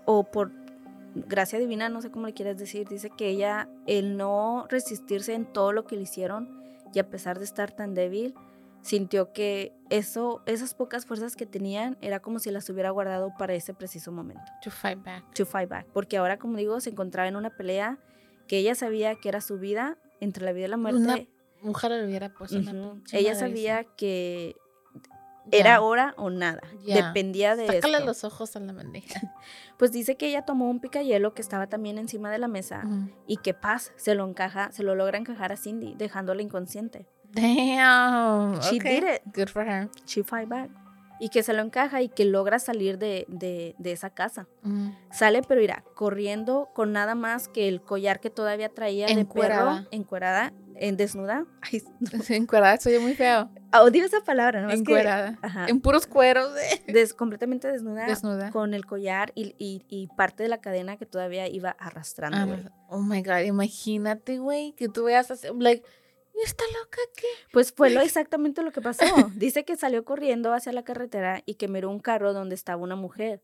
[0.04, 0.52] o por
[1.14, 5.46] gracia divina, no sé cómo le quieres decir, dice que ella, el no resistirse en
[5.46, 6.62] todo lo que le hicieron
[6.92, 8.34] y a pesar de estar tan débil,
[8.82, 13.54] sintió que eso, esas pocas fuerzas que tenían era como si las hubiera guardado para
[13.54, 14.44] ese preciso momento.
[14.62, 15.24] To fight back.
[15.34, 15.86] To fight back.
[15.92, 17.98] Porque ahora, como digo, se encontraba en una pelea
[18.46, 20.98] que ella sabía que era su vida entre la vida y la muerte.
[20.98, 21.18] Una
[21.62, 22.58] mujer le hubiera puesto
[23.12, 24.56] Ella sabía que
[25.50, 26.62] era hora o nada.
[26.86, 29.20] Dependía de Sácale los ojos a la bandeja.
[29.76, 32.84] Pues dice que ella tomó un picayelo que estaba también encima de la mesa
[33.26, 37.08] y que paz se lo encaja, se lo logra encajar a Cindy, dejándola inconsciente.
[37.32, 38.60] Damn.
[38.62, 39.22] She did it.
[39.34, 39.90] Good for her.
[40.06, 40.70] She fight back.
[41.24, 44.46] Y que se lo encaja y que logra salir de, de, de esa casa.
[45.10, 49.86] Sale, pero irá corriendo con nada más que el collar que todavía traía de perro,
[49.90, 51.46] encuerada, en desnuda.
[51.62, 51.82] Ay,
[52.28, 53.48] Encuerada, soy muy feo.
[53.72, 54.70] Odio esa palabra, ¿no?
[54.70, 55.38] Encuerada.
[55.66, 56.52] En puros cueros.
[56.86, 58.06] Des, completamente desnuda.
[58.06, 58.50] Desnuda.
[58.50, 62.70] Con el collar y, y, y, parte de la cadena que todavía iba arrastrando, ah,
[62.88, 65.84] oh my God, imagínate, güey, que tú veas así, like,
[66.34, 67.26] ¿y esta loca qué?
[67.52, 69.04] Pues fue lo, exactamente lo que pasó.
[69.34, 72.96] Dice que salió corriendo hacia la carretera y que miró un carro donde estaba una
[72.96, 73.42] mujer.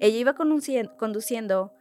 [0.00, 1.72] Ella iba conduciendo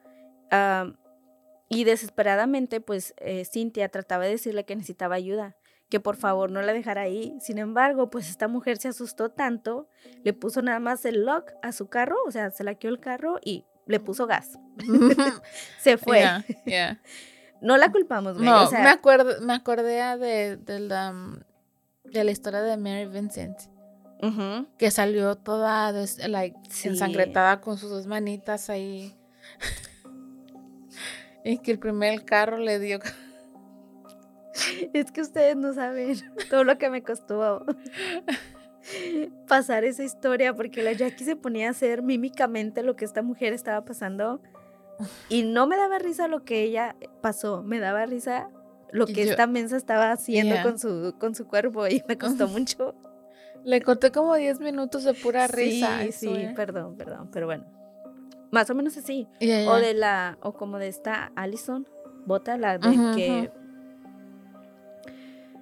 [1.67, 5.57] y desesperadamente, pues, eh, Cintia trataba de decirle que necesitaba ayuda,
[5.89, 7.35] que por favor no la dejara ahí.
[7.39, 9.89] Sin embargo, pues esta mujer se asustó tanto,
[10.23, 13.39] le puso nada más el lock a su carro, o sea, se laqueó el carro
[13.43, 14.59] y le puso gas.
[15.79, 16.19] se fue.
[16.19, 17.01] Yeah, yeah.
[17.65, 18.45] No la culpamos, güey.
[18.45, 21.13] No, o sea, me, acuerdo, me acordé de, de, la,
[22.03, 23.57] de la historia de Mary Vincent,
[24.77, 26.89] que salió toda des- like, Sí.
[26.89, 29.15] ensangrentada con sus dos manitas ahí.
[31.43, 32.99] y que el primer carro le dio.
[34.93, 36.15] Es que ustedes no saben
[36.49, 37.65] todo lo que me costó
[39.47, 43.53] pasar esa historia, porque la Jackie se ponía a hacer mímicamente lo que esta mujer
[43.53, 44.41] estaba pasando
[45.29, 48.49] y no me daba risa lo que ella pasó, me daba risa
[48.91, 50.63] lo que yo- esta mensa estaba haciendo Yeah.
[50.63, 52.95] con, su, con su cuerpo y me costó mucho.
[53.63, 56.01] Le corté como 10 minutos de pura risa.
[56.01, 56.53] Sí, eso, sí, eh.
[56.55, 57.65] perdón, perdón, pero bueno.
[58.51, 59.27] Más o menos así.
[59.67, 61.87] O de la, o como de esta Allison,
[62.25, 63.51] Bota, la de que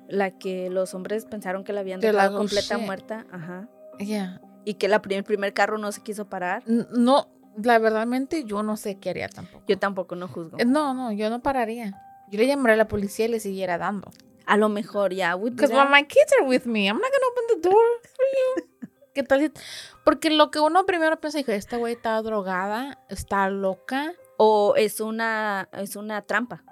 [0.09, 2.85] la que los hombres pensaron que la habían dejado completa Gaucher.
[2.85, 3.67] muerta, ajá.
[3.99, 4.41] Ya.
[4.65, 6.61] Y que la prim- el primer carro no se quiso parar.
[6.67, 7.27] No,
[7.61, 9.63] la verdadmente yo no sé qué haría tampoco.
[9.67, 10.57] Yo tampoco no juzgo.
[10.59, 11.99] Eh, No, no, yo no pararía.
[12.29, 14.11] Yo le llamaría a la policía y le siguiera dando.
[14.45, 15.89] A lo mejor ya, Because that.
[15.89, 16.87] my kids are with me.
[16.87, 18.89] I'm not gonna open the door for you.
[19.13, 19.51] ¿Qué tal?
[20.03, 24.13] Porque lo que uno primero piensa es que esta güey está drogada, está loca.
[24.37, 26.63] o es una es una trampa.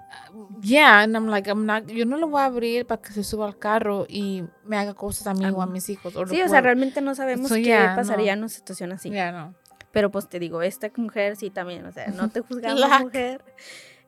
[0.61, 3.23] Yeah, and I'm like, I'm not, yo no lo voy a abrir para que se
[3.23, 6.15] suba al carro y me haga cosas a mí o a mis hijos.
[6.15, 8.33] o Sí, o sea, realmente no sabemos So, qué yeah, pasaría no.
[8.33, 9.09] en una situación así.
[9.11, 9.53] Ya, no.
[9.91, 13.01] Pero pues te digo, esta mujer sí también, o sea, no te juzgamos, Lac.
[13.01, 13.43] mujer.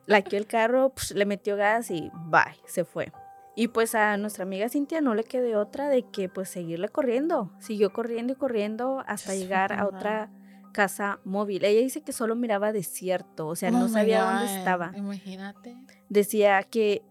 [0.06, 3.12] Laqueó el carro, pues, le metió gas y bye, se fue.
[3.56, 7.52] Y pues a nuestra amiga Cintia no le quedó otra de que pues seguirle corriendo.
[7.60, 10.30] Siguió corriendo y corriendo hasta llegar a otra
[10.72, 11.64] casa móvil.
[11.64, 14.92] Ella dice que solo miraba desierto, o sea, no Oh my sabía dónde estaba.
[14.96, 15.76] Imagínate.
[16.08, 17.02] Decía que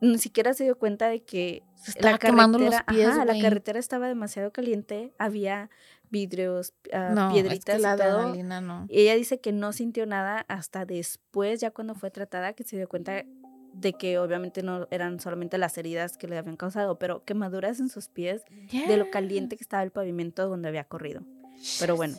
[0.00, 3.78] ni siquiera se dio cuenta de que Se la los carretera, pies, ajá, la carretera
[3.78, 5.70] estaba demasiado caliente, había
[6.10, 8.18] vidrios, ah, No, es piedritas que la y todo.
[8.18, 8.86] adrenalina no.
[8.88, 12.76] Y ella dice que no sintió nada hasta después, ya cuando fue tratada, que se
[12.76, 13.24] dio cuenta
[13.72, 17.88] de que obviamente no eran solamente las heridas que le habían causado, pero quemaduras en
[17.90, 18.42] sus pies
[18.72, 21.22] de lo caliente que estaba el pavimento donde había corrido.
[21.78, 22.16] Pero bueno,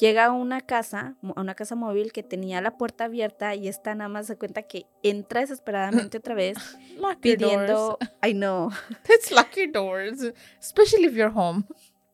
[0.00, 3.94] llega a una casa, a una casa móvil que tenía la puerta abierta y esta
[3.94, 6.58] nada más se cuenta que entra desesperadamente otra vez
[7.20, 7.98] pidiendo,
[8.34, 8.70] no,
[9.08, 11.66] It's lock your doors, especially if you're home.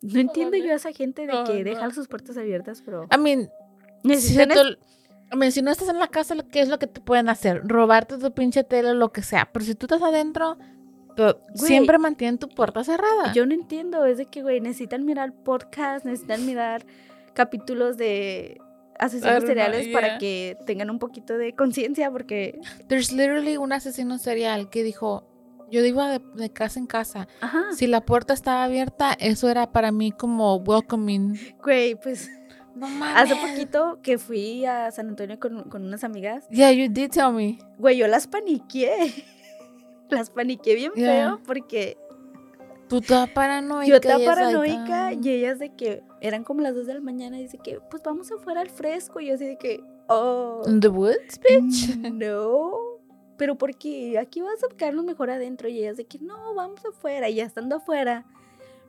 [0.03, 1.65] No entiendo yo a esa gente de No, que no.
[1.65, 3.51] deja sus puertas abiertas, pero I mean,
[4.03, 4.79] si, necesitan se te-
[5.35, 7.63] I mean, si no estás en la casa, ¿qué es lo que te pueden hacer?
[7.65, 9.49] Robarte tu pinche tele, lo que sea.
[9.51, 10.59] Pero si tú estás adentro,
[11.17, 11.35] Güey.
[11.55, 13.33] siempre mantén tu puerta cerrada.
[13.33, 16.85] Yo no entiendo, es de que, güey, necesitan mirar podcast, necesitan mirar
[17.33, 18.61] capítulos de
[18.99, 24.69] asesinos seriales para que tengan un poquito de conciencia, porque, There's literally un asesino serial
[24.69, 25.27] que dijo,
[25.73, 27.27] yo iba de, de casa en casa.
[27.41, 31.37] ajá, Si la puerta estaba abierta, eso era para mí como welcoming.
[31.65, 32.31] güey, pues
[32.77, 33.33] No mames.
[33.33, 37.33] hace poquito que fui a San Antonio con, con unas amigas, Yeah, you did tell
[37.33, 37.59] me.
[37.79, 39.13] güey, yo las paniqué,
[40.11, 41.29] las paniqué bien Yeah.
[41.37, 41.97] feo, porque
[42.89, 43.87] Tú toda paranoica.
[43.89, 45.13] yo like, paranoica ah.
[45.15, 48.03] y ellas de que eran como las 2 de la mañana y dice que, pues
[48.03, 50.63] vamos afuera al fresco, y yo así de que, oh...
[50.67, 51.97] In the woods, bitch.
[52.13, 52.73] No,
[53.43, 57.29] pero porque aquí vas a quedarnos mejor adentro y ellas de que no, vamos afuera
[57.29, 58.25] y ya estando afuera,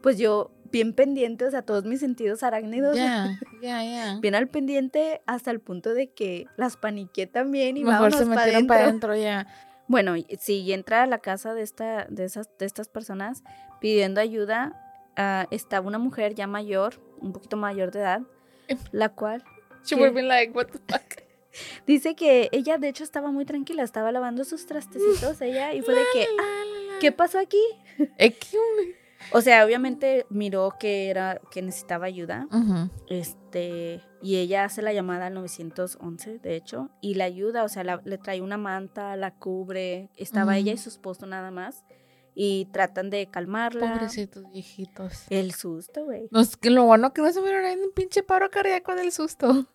[0.04, 4.20] pues yo bien pendiente, o sea, todos mis sentidos arácnidos, Ya, ya, ya.
[4.22, 8.68] bien al pendiente hasta el punto de que las paniqué también y Mejor se metieron
[8.68, 9.16] para adentro.
[9.16, 9.47] ya.
[9.88, 13.43] Bueno, sí, y entra a la casa de, esta, de, esas, de estas personas
[13.82, 14.80] pidiendo ayuda.
[15.18, 18.22] ah, estaba una mujer ya mayor, un poquito mayor de edad,
[18.91, 19.43] la cual
[19.84, 21.24] She would be like, what the fuck?
[21.88, 25.93] Dice que ella de hecho estaba muy tranquila, estaba lavando sus trastecitos ella y fue
[25.95, 26.64] de que, "Ah,
[27.01, 27.62] ¿qué pasó aquí?
[29.32, 32.47] O sea, obviamente miró que era que necesitaba ayuda,
[33.08, 37.84] este, y ella hace la llamada al 911, de hecho, y la ayuda, o sea,
[37.84, 41.84] la- le trae una manta, la cubre, estaba ella y su esposo nada más,
[42.36, 43.93] y tratan de calmarla.
[43.93, 45.24] Pobrecitos viejitos.
[45.30, 46.28] El susto, güey.
[46.32, 49.12] No, es que lo bueno que no se me en un pinche paro cardíaco del
[49.12, 49.68] susto.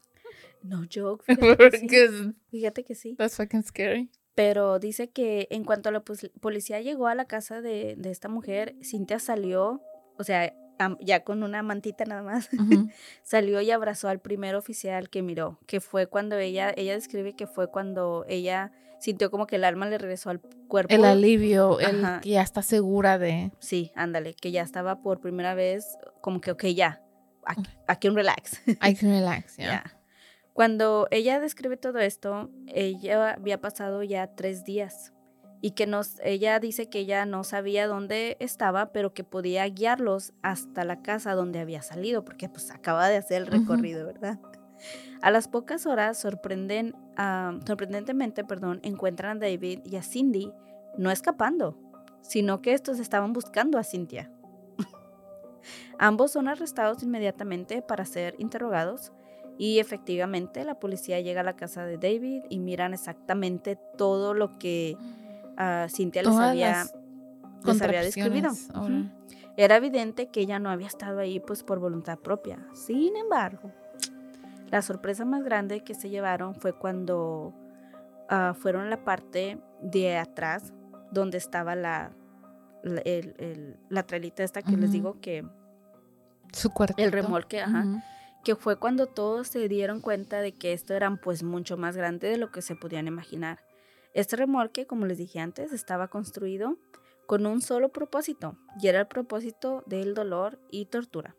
[0.63, 1.25] No joke.
[1.27, 2.35] Fíjate que sí.
[2.51, 3.15] Fíjate que sí.
[3.17, 4.11] that's fucking scary.
[4.35, 6.01] Pero dice que en cuanto la
[6.41, 9.83] policía llegó a la casa de, de esta mujer, Cintia salió,
[10.17, 10.55] o sea,
[11.01, 12.89] ya con una mantita nada más, Ujú.
[13.25, 17.49] salió y abrazó al primer oficial que miró, que fue cuando ella, ella describe que
[17.49, 20.95] fue cuando ella sintió como que el alma le regresó al cuerpo.
[20.95, 22.21] El alivio, el Ajá.
[22.21, 23.51] que ya está segura de.
[23.59, 27.03] Sí, ándale, que ya estaba por primera vez como que, ok, ya,
[27.45, 28.61] aquí, aquí un relax.
[28.69, 29.65] I can relax, Ya.
[29.65, 29.98] yeah.
[30.59, 35.13] Cuando ella describe todo esto, ella había pasado ya tres días
[35.61, 40.33] y que nos, ella dice que ella no sabía dónde estaba, pero que podía guiarlos
[40.43, 44.41] hasta la casa donde había salido, porque pues acaba de hacer el recorrido, ¿verdad?
[45.23, 50.53] A las pocas horas, sorprenden, ah, sorprendentemente, perdón, encuentran a David y a Cindy
[50.97, 51.79] no escapando,
[52.21, 54.29] sino que estos estaban buscando a Cynthia.
[56.01, 59.13] Ambos son arrestados inmediatamente para ser interrogados
[59.59, 64.59] y efectivamente la policía llega a la casa de David y miran exactamente todo lo
[64.59, 64.97] que
[65.57, 66.85] ah, Cynthia les había,
[67.65, 68.51] les había describido.
[69.57, 72.65] Era evidente que ella no había estado ahí pues por voluntad propia.
[72.75, 73.73] Sin embargo,
[74.71, 77.53] la sorpresa más grande que se llevaron fue cuando
[78.29, 80.73] ah, fueron a la parte de atrás
[81.11, 82.13] donde estaba la,
[82.85, 85.45] la, el- el- la trailita esta que les digo que
[86.53, 86.95] Su cuarto.
[87.03, 87.85] el remolque, ajá,
[88.45, 92.29] que fue cuando todos se dieron cuenta de que esto era pues mucho más grande
[92.29, 93.61] de lo que se podían imaginar.
[94.15, 96.77] Este remolque, como les dije antes, estaba construido
[97.27, 101.37] con un solo propósito, y era el propósito del dolor y tortura.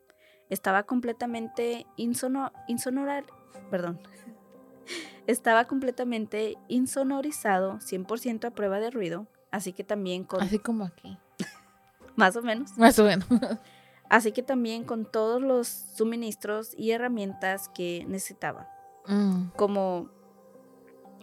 [0.49, 3.25] Estaba completamente insono, insonorar,
[3.71, 3.99] perdón.
[5.27, 11.17] Estaba completamente insonorizado, 100% a prueba de ruido, así que también con Así como aquí.
[12.15, 13.27] más o menos Más o menos.
[14.09, 18.69] así que también con todos los suministros y herramientas que necesitaba.
[19.07, 19.49] Mm.
[19.55, 20.09] Como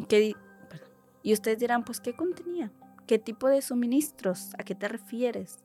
[0.08, 0.34] que
[1.26, 2.70] y ustedes dirán, pues qué contenía,
[3.08, 5.58] qué tipo de suministros, a qué te refieres.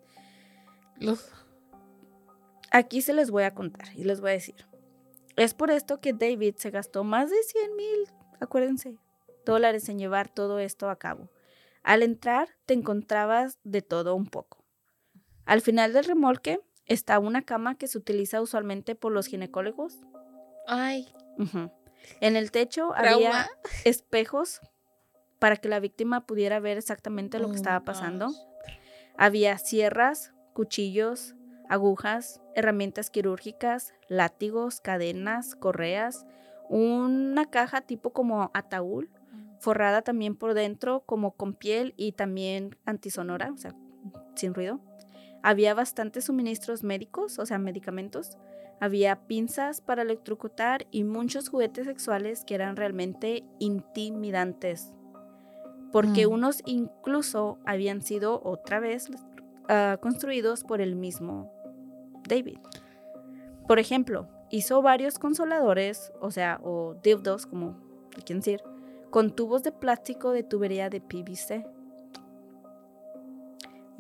[0.98, 1.32] Los...
[2.72, 4.66] Aquí se les voy a contar y les voy a decir.
[5.36, 8.08] Es por esto que David se gastó más de 100 mil,
[8.40, 8.98] acuérdense,
[9.46, 11.30] dólares en llevar todo esto a cabo.
[11.84, 14.66] Al entrar te encontrabas de todo un poco.
[15.46, 16.60] Al final del remolque
[16.92, 20.00] está una cama que se utiliza usualmente por los ginecólogos.
[20.68, 21.08] Ay.
[22.20, 23.10] En el techo trauma.
[23.10, 23.50] había
[23.86, 24.62] espejos
[25.40, 28.32] para que la víctima pudiera ver exactamente lo que Oh, estaba pasando.
[29.18, 31.36] Había sierras, cuchillos,
[31.70, 36.26] agujas, herramientas quirúrgicas, látigos, cadenas, correas,
[36.70, 39.06] una caja tipo como ataúd,
[39.60, 43.76] forrada también por dentro como con piel y también antisonora, o sea,
[44.36, 44.80] sin ruido.
[45.44, 48.38] Había bastantes suministros médicos, o sea, medicamentos.
[48.80, 54.94] Había pinzas para electrocutar y muchos juguetes sexuales que eran realmente intimidantes.
[55.92, 56.32] Porque Mm.
[56.32, 59.10] unos incluso habían sido otra vez
[59.68, 61.52] ah, construidos por el mismo
[62.28, 62.58] David.
[63.68, 67.78] Por ejemplo, hizo varios consoladores, o sea, o dildos, como
[68.26, 68.62] quieren decir,
[69.12, 71.66] con tubos de plástico de tubería de PVC.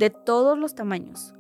[0.02, 1.36] De todos los tamaños.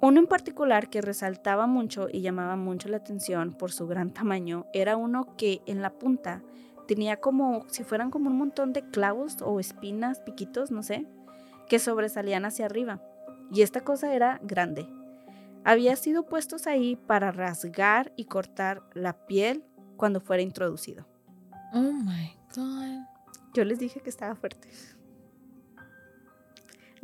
[0.00, 4.66] Uno en particular que resaltaba mucho y llamaba mucho la atención por su gran tamaño
[4.72, 6.40] era uno que en la punta
[6.86, 11.08] tenía como si fueran como un montón de clavos o espinas, piquitos, no sé,
[11.68, 13.02] que sobresalían hacia arriba.
[13.50, 14.86] Y esta cosa era grande.
[15.64, 19.64] Había sido puestos ahí para rasgar y cortar la piel
[19.96, 21.04] cuando fuera introducido.
[21.72, 23.08] Oh my God.
[23.54, 24.68] Yo les dije que estaba fuerte.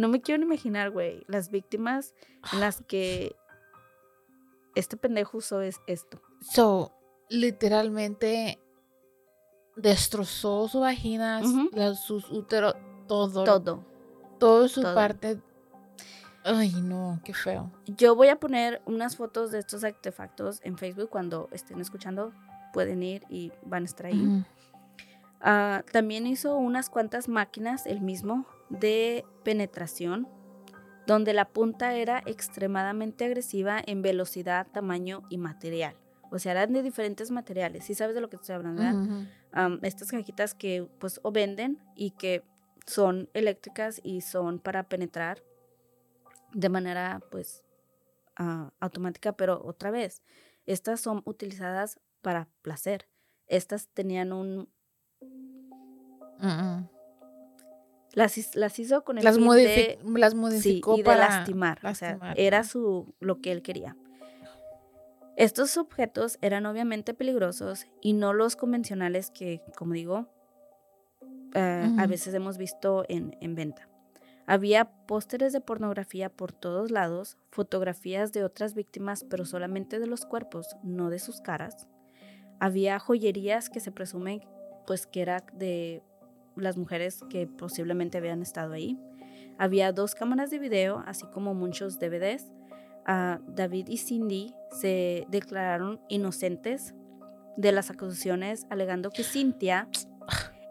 [0.01, 2.15] No me quiero ni imaginar, güey, las víctimas
[2.55, 3.37] en las que
[4.75, 6.23] este pendejo usó es esto.
[6.41, 6.91] So,
[7.29, 8.59] literalmente
[9.77, 11.43] destrozó su vagina,
[11.95, 12.77] sus úteros,
[13.09, 13.45] todo.
[13.45, 13.85] Todo.
[14.39, 14.95] Todo su todo.
[14.95, 15.39] parte.
[16.45, 17.71] Ay, no, qué feo.
[17.85, 22.33] Yo voy a poner unas fotos de estos artefactos en Facebook cuando estén escuchando.
[22.73, 24.47] Pueden ir y van a estar ahí.
[25.43, 30.29] Ah, también hizo unas cuantas máquinas, el mismo, de penetración,
[31.07, 35.97] donde la punta era extremadamente agresiva en velocidad, tamaño y material.
[36.31, 37.85] O sea, eran de diferentes materiales.
[37.85, 38.83] ¿Sí sabes de lo que estoy hablando?
[38.83, 39.79] verdad?
[39.83, 42.45] Estas cajitas que pues o venden y que
[42.87, 45.43] son eléctricas y son para penetrar
[46.53, 47.65] de manera pues
[48.37, 50.23] ah, automática, pero otra vez,
[50.67, 53.09] estas son utilizadas para placer.
[53.47, 54.69] Estas tenían un...
[58.13, 58.37] Las,
[58.79, 59.99] hizo con el Las, fin de...
[60.17, 61.79] las Sí, modificó y de lastimar.
[61.85, 63.97] O sea, era su lo que él quería.
[65.37, 70.29] Estos objetos eran obviamente peligrosos y no los convencionales que, como digo,
[71.55, 73.89] eh, a veces hemos visto en, en venta.
[74.47, 80.27] Había pósteres de pornografía por todos lados, fotografías de otras víctimas, pero solamente de los
[80.27, 81.87] cuerpos, no de sus caras.
[82.59, 84.47] Había joyerías que se presume
[84.87, 86.03] pues que era de
[86.61, 88.99] las mujeres que posiblemente habían estado ahí.
[89.59, 92.51] Había dos cámaras de video, así como muchos DVDs.
[93.07, 96.95] David y Cindy se declararon inocentes
[97.57, 99.89] de las acusaciones, alegando que Cynthia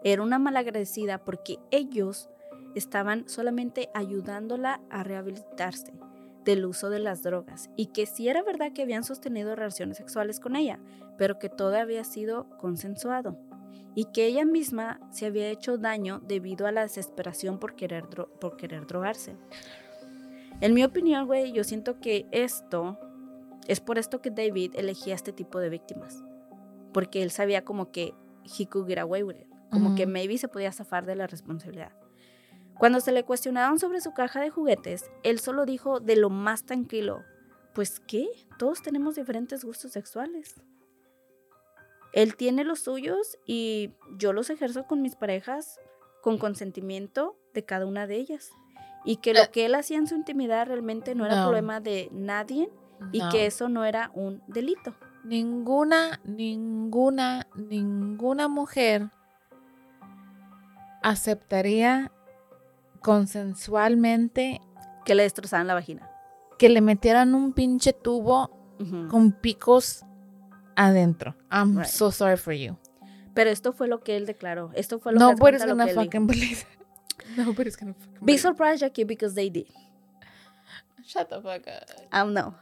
[0.02, 2.30] era una malagradecida porque ellos
[2.74, 5.92] estaban solamente ayudándola a rehabilitarse
[6.44, 10.40] del uso de las drogas y que sí era verdad que habían sostenido relaciones sexuales
[10.40, 10.80] con ella,
[11.18, 13.36] pero que todo había sido consensuado
[13.94, 18.56] y que ella misma se había hecho daño debido a la desesperación por querer, por
[18.56, 19.36] querer drogarse.
[20.60, 22.98] En mi opinión, güey, yo siento que esto
[23.66, 26.22] es por esto que David elegía este tipo de víctimas,
[26.92, 28.14] porque él sabía como que
[28.58, 31.92] he could get away with it, como que maybe se podía zafar de la responsabilidad.
[32.78, 36.64] Cuando se le cuestionaron sobre su caja de juguetes, él solo dijo de lo más
[36.64, 37.22] tranquilo,
[37.74, 38.26] pues qué,
[38.58, 40.60] todos tenemos diferentes gustos sexuales.
[42.12, 45.78] Él tiene los suyos y yo los ejerzo con mis parejas
[46.22, 48.50] con consentimiento de cada una de ellas.
[49.04, 49.50] Y que lo eh.
[49.52, 52.70] que él hacía en su intimidad realmente no era problema de nadie
[53.12, 54.94] y que eso no era un delito.
[55.24, 59.10] Ninguna, ninguna, ninguna mujer
[61.02, 62.12] aceptaría
[63.00, 64.60] consensualmente
[65.04, 66.10] que le destrozaran la vagina.
[66.58, 68.50] Que le metieran un pinche tubo
[69.10, 70.04] con picos
[70.80, 71.34] adentro.
[71.50, 72.78] I'm so sorry for you.
[73.34, 74.70] Pero esto fue lo que él declaró.
[74.74, 76.64] Esto fue lo Nobody's gonna lo fucking believe
[77.36, 79.66] Nobody's gonna fucking Be surprised, Jackie, because they did.
[81.06, 81.90] Shut the fuck up.
[82.12, 82.54] I don't know.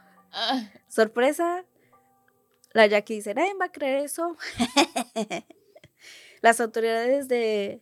[0.87, 1.63] Sorpresa.
[2.73, 4.35] La Jackie dice, nadie va a creer eso.
[6.41, 7.81] Las autoridades de,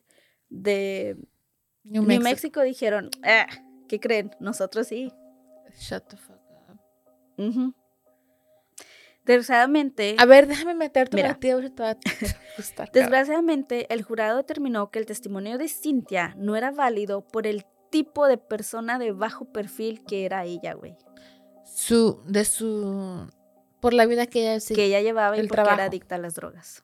[0.50, 1.18] de
[1.84, 2.62] New, Mexico.
[2.62, 3.48] dijeron, ah,
[3.90, 4.32] ¿qué creen?
[4.40, 5.12] Nosotros sí.
[5.78, 7.76] Shut the fuck up.
[9.28, 10.16] Desgraciadamente.
[10.18, 11.18] A ver, déjame meter tu
[12.94, 18.28] Desgraciadamente, el jurado determinó que el testimonio de Cynthia no era válido por el tipo
[18.28, 20.96] de persona de bajo perfil que era ella, güey.
[21.66, 23.30] Su, de su,
[23.80, 26.84] por la vida que ella, que ella llevaba y porque era adicta a las drogas.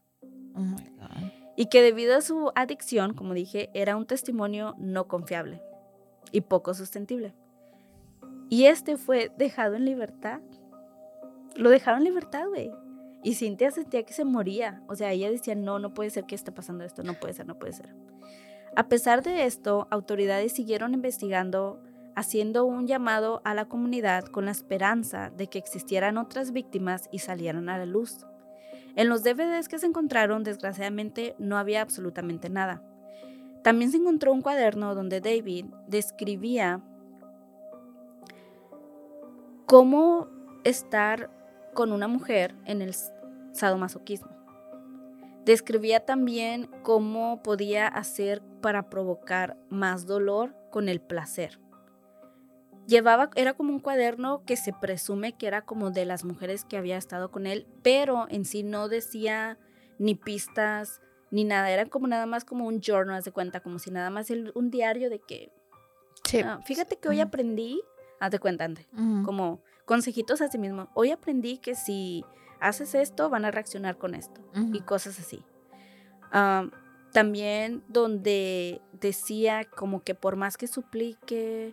[0.53, 5.07] Oh my God y que debido a su adicción, como dije, era un testimonio no
[5.07, 5.61] confiable
[6.31, 7.33] y poco sustentable.
[8.49, 10.41] Y este fue dejado en libertad.
[11.55, 12.71] Lo dejaron en libertad, güey.
[13.23, 14.83] Y Cintia sentía que se moría.
[14.87, 17.47] O sea, ella decía, no, no puede ser que esté pasando esto, no puede ser,
[17.47, 17.95] no puede ser.
[18.75, 21.79] A pesar de esto, autoridades siguieron investigando,
[22.15, 27.19] haciendo un llamado a la comunidad con la esperanza de que existieran otras víctimas y
[27.19, 28.25] salieran a la luz.
[28.95, 32.83] En los DVDs que se encontraron, desgraciadamente, no había absolutamente nada.
[33.63, 36.81] También se encontró un cuaderno donde David describía
[39.65, 40.27] cómo
[40.63, 41.29] estar
[41.73, 42.95] con una mujer en el
[43.51, 44.29] sadomasoquismo.
[45.45, 51.59] Describía también cómo podía hacer para provocar más dolor con el placer.
[52.87, 56.77] Llevaba, era como un cuaderno que se presume que era como de las mujeres que
[56.77, 59.57] había estado con él, pero en sí no decía
[59.99, 61.01] ni pistas
[61.31, 64.11] ni nada, era como nada más como un journal, haz de cuenta, como si nada
[64.11, 65.51] más un diario de que,
[66.45, 67.81] ah, fíjate que hoy aprendí,
[68.19, 68.69] haz de cuenta,
[69.25, 72.25] como consejitos a sí mismo, hoy aprendí que si
[72.59, 75.43] haces esto van a reaccionar con esto y cosas así.
[77.11, 81.71] También donde decía como que por más que suplique,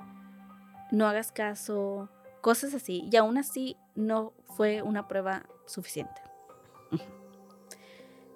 [0.90, 3.08] no hagas caso, cosas así.
[3.10, 6.20] Y aún así no fue una prueba suficiente.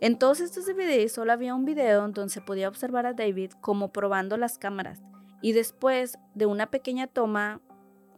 [0.00, 3.90] En todos estos videos solo había un video donde se podía observar a David como
[3.90, 5.00] probando las cámaras
[5.40, 7.62] y después de una pequeña toma,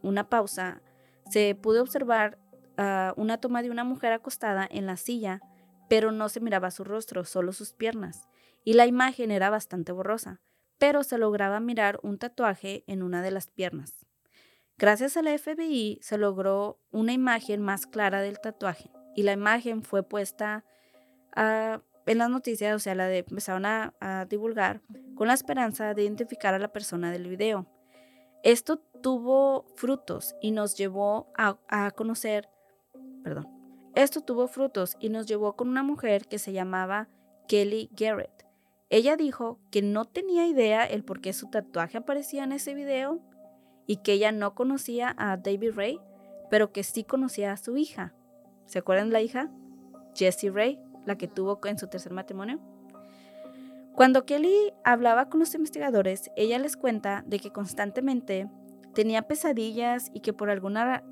[0.01, 0.81] una pausa,
[1.29, 2.39] se pudo observar
[2.77, 5.41] ah, una toma de una mujer acostada en la silla,
[5.89, 8.27] pero no se miraba su rostro, solo sus piernas,
[8.63, 10.41] y la imagen era bastante borrosa,
[10.77, 14.05] pero se lograba mirar un tatuaje en una de las piernas.
[14.77, 19.81] Gracias a la FBI se logró una imagen más clara del tatuaje y la imagen
[19.81, 20.63] fue puesta
[21.35, 24.81] ah, en las noticias, o sea, la de, empezaron a, divulgar
[25.15, 27.67] con la esperanza de identificar a la persona del video.
[28.43, 32.49] Esto tuvo frutos y nos llevó a, conocer,
[33.23, 33.47] perdón,
[33.95, 37.09] esto tuvo frutos y nos llevó con una mujer que se llamaba
[37.47, 38.45] Kelly Garrett.
[38.89, 43.21] Ella dijo que no tenía idea el por qué su tatuaje aparecía en ese video
[43.85, 45.99] y que ella no conocía a David Ray,
[46.49, 48.13] pero que sí conocía a su hija.
[48.65, 49.51] ¿Se acuerdan de la hija?
[50.15, 52.59] Jessie Ray, la que tuvo en su tercer matrimonio.
[53.97, 58.47] Cuando Kelly hablaba con los investigadores, ella les cuenta de que constantemente
[58.97, 61.03] tenía pesadillas y que por alguna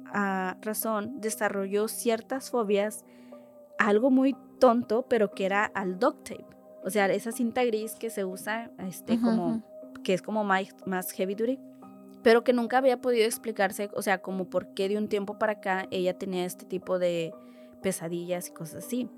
[0.59, 3.05] razón desarrolló ciertas fobias,
[3.77, 6.47] algo muy tonto, pero que era al duct tape.
[6.83, 9.61] O sea, esa cinta gris que se usa este, como,
[10.03, 11.59] que es como más, más heavy duty
[12.23, 15.53] pero que nunca había podido explicarse, o sea, como por qué de un tiempo para
[15.53, 17.35] acá ella tenía este tipo de
[17.83, 19.11] pesadillas y cosas así.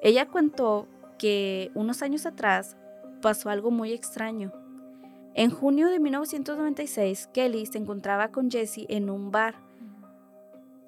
[0.00, 0.86] Ella contó
[1.18, 2.76] que unos años atrás
[3.20, 4.52] pasó algo muy extraño.
[5.38, 9.56] En junio de 1996, Kelly se encontraba con Jesse en un bar,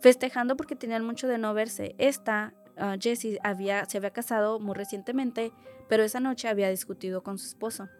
[0.01, 1.94] festejando porque tenían mucho de no verse.
[1.99, 5.53] Esta, uh, Jessie, había, se había casado muy recientemente,
[5.86, 7.90] pero esa noche había discutido con su esposo.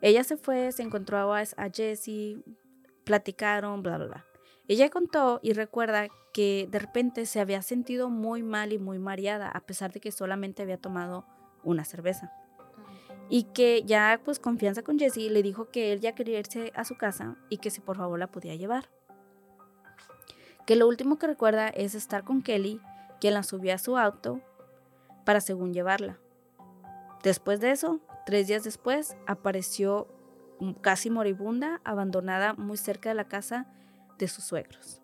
[0.00, 2.42] Ella se fue, se encontró a, a Jessie,
[3.04, 4.26] platicaron, bla, bla, bla.
[4.68, 9.50] Ella contó y recuerda que de repente se había sentido muy mal y muy mareada,
[9.50, 11.26] a pesar de que solamente había tomado
[11.62, 12.32] una cerveza.
[13.34, 16.84] Y que ya, pues, confianza con Jessie, le dijo que él ya quería irse a
[16.84, 18.90] su casa y que si por favor la podía llevar.
[20.66, 22.78] Que lo último que recuerda es estar con Kelly,
[23.22, 24.42] quien la subió a su auto
[25.24, 26.18] para según llevarla.
[27.22, 30.08] Después de eso, tres días después, apareció
[30.82, 33.66] casi moribunda, abandonada muy cerca de la casa
[34.18, 35.00] de sus suegros.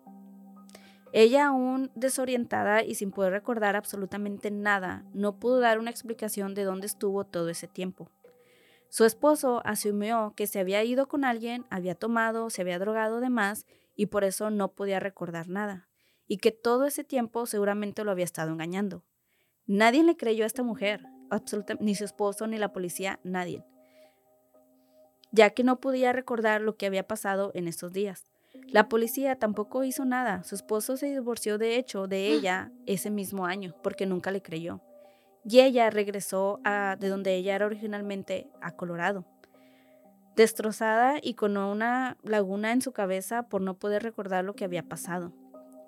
[1.13, 6.63] Ella, aún desorientada y sin poder recordar absolutamente nada, no pudo dar una explicación de
[6.63, 8.11] dónde estuvo todo ese tiempo.
[8.89, 13.29] Su esposo asumió que se había ido con alguien, había tomado, se había drogado de
[13.29, 13.65] más
[13.95, 15.87] y por eso no podía recordar nada,
[16.27, 19.03] y que todo ese tiempo seguramente lo había estado engañando.
[19.67, 21.03] Nadie le creyó a esta mujer,
[21.79, 23.63] ni su esposo, ni la policía, nadie,
[25.31, 28.25] ya que no podía recordar lo que había pasado en estos días.
[28.67, 30.43] La policía tampoco hizo nada.
[30.43, 34.81] Su esposo se divorció de hecho de ella ese mismo año porque nunca le creyó.
[35.45, 36.59] Y ella regresó
[36.99, 39.25] de donde ella era originalmente, a Colorado.
[40.35, 44.83] Destrozada y con una laguna en su cabeza por no poder recordar lo que había
[44.83, 45.33] pasado.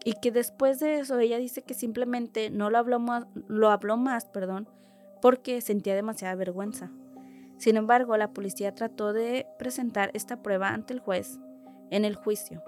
[0.03, 3.97] Y que después de eso ella dice que simplemente no lo habló más, lo habló
[3.97, 4.67] más perdón,
[5.21, 6.91] porque sentía demasiada vergüenza.
[7.57, 11.39] Sin embargo, la policía trató de presentar esta prueba ante el juez
[11.91, 12.63] en el juicio,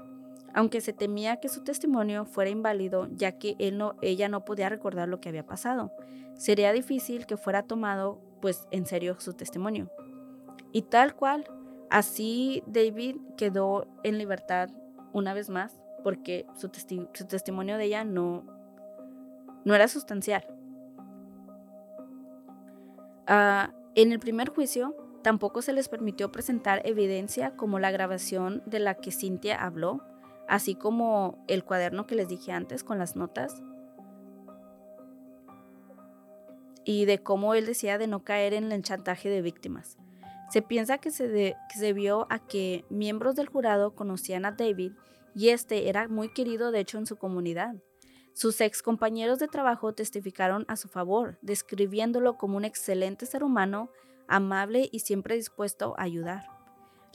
[0.54, 4.70] aunque se temía que su testimonio fuera inválido ya que él no, ella no podía
[4.70, 5.92] recordar lo que había pasado.
[6.36, 9.90] Sería difícil que fuera tomado pues en serio su testimonio.
[10.72, 11.46] Y tal cual,
[11.90, 14.70] así David quedó en libertad
[15.14, 18.44] una vez más porque su, testimonio de ella no,
[19.64, 20.46] no era sustancial.
[23.28, 28.80] Ah, en el primer juicio, Tampoco se les permitió presentar evidencia como la grabación de
[28.80, 30.02] la que Cintia habló,
[30.50, 33.64] así como el cuaderno que les dije antes con las notas,
[36.86, 39.98] y de cómo él decía de no caer en el chantaje de víctimas.
[40.50, 44.92] Se piensa que se, vio a que miembros del jurado conocían a David
[45.36, 47.76] y este era muy querido de hecho en su comunidad.
[48.34, 53.90] Sus ex compañeros de trabajo testificaron a su favor, describiéndolo como un excelente ser humano
[54.28, 56.46] amable y siempre dispuesto a ayudar.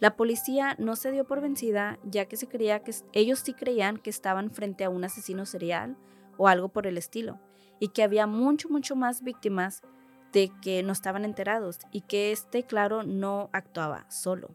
[0.00, 3.98] La policía no se dio por vencida ya que se creía que ellos sí creían
[3.98, 5.96] que estaban frente a un asesino serial
[6.36, 7.40] o algo por el estilo
[7.80, 9.82] y que había mucho mucho más víctimas
[10.32, 14.50] de que no estaban enterados y que este claro no actuaba solo.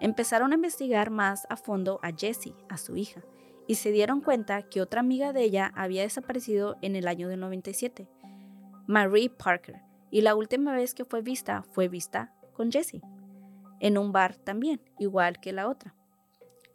[0.00, 3.22] Empezaron a investigar más a fondo a Jessie, a su hija,
[3.66, 7.36] y se dieron cuenta que otra amiga de ella había desaparecido en el año de
[7.36, 8.08] 97,
[8.86, 13.02] Marie Parker, y la última vez que fue vista fue vista con Jesse,
[13.80, 15.94] en un bar también, igual que la otra.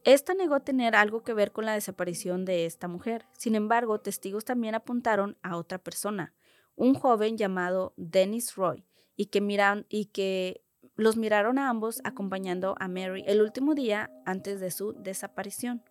[0.03, 3.25] Esta negó tener algo que ver con la desaparición de esta mujer.
[3.37, 6.33] Sin embargo, testigos también apuntaron a otra persona,
[6.75, 8.85] un joven llamado Dennis Roy,
[9.15, 10.61] y que, miran, y que
[10.95, 15.83] los miraron a ambos acompañando a Mary el último día antes de su desaparición.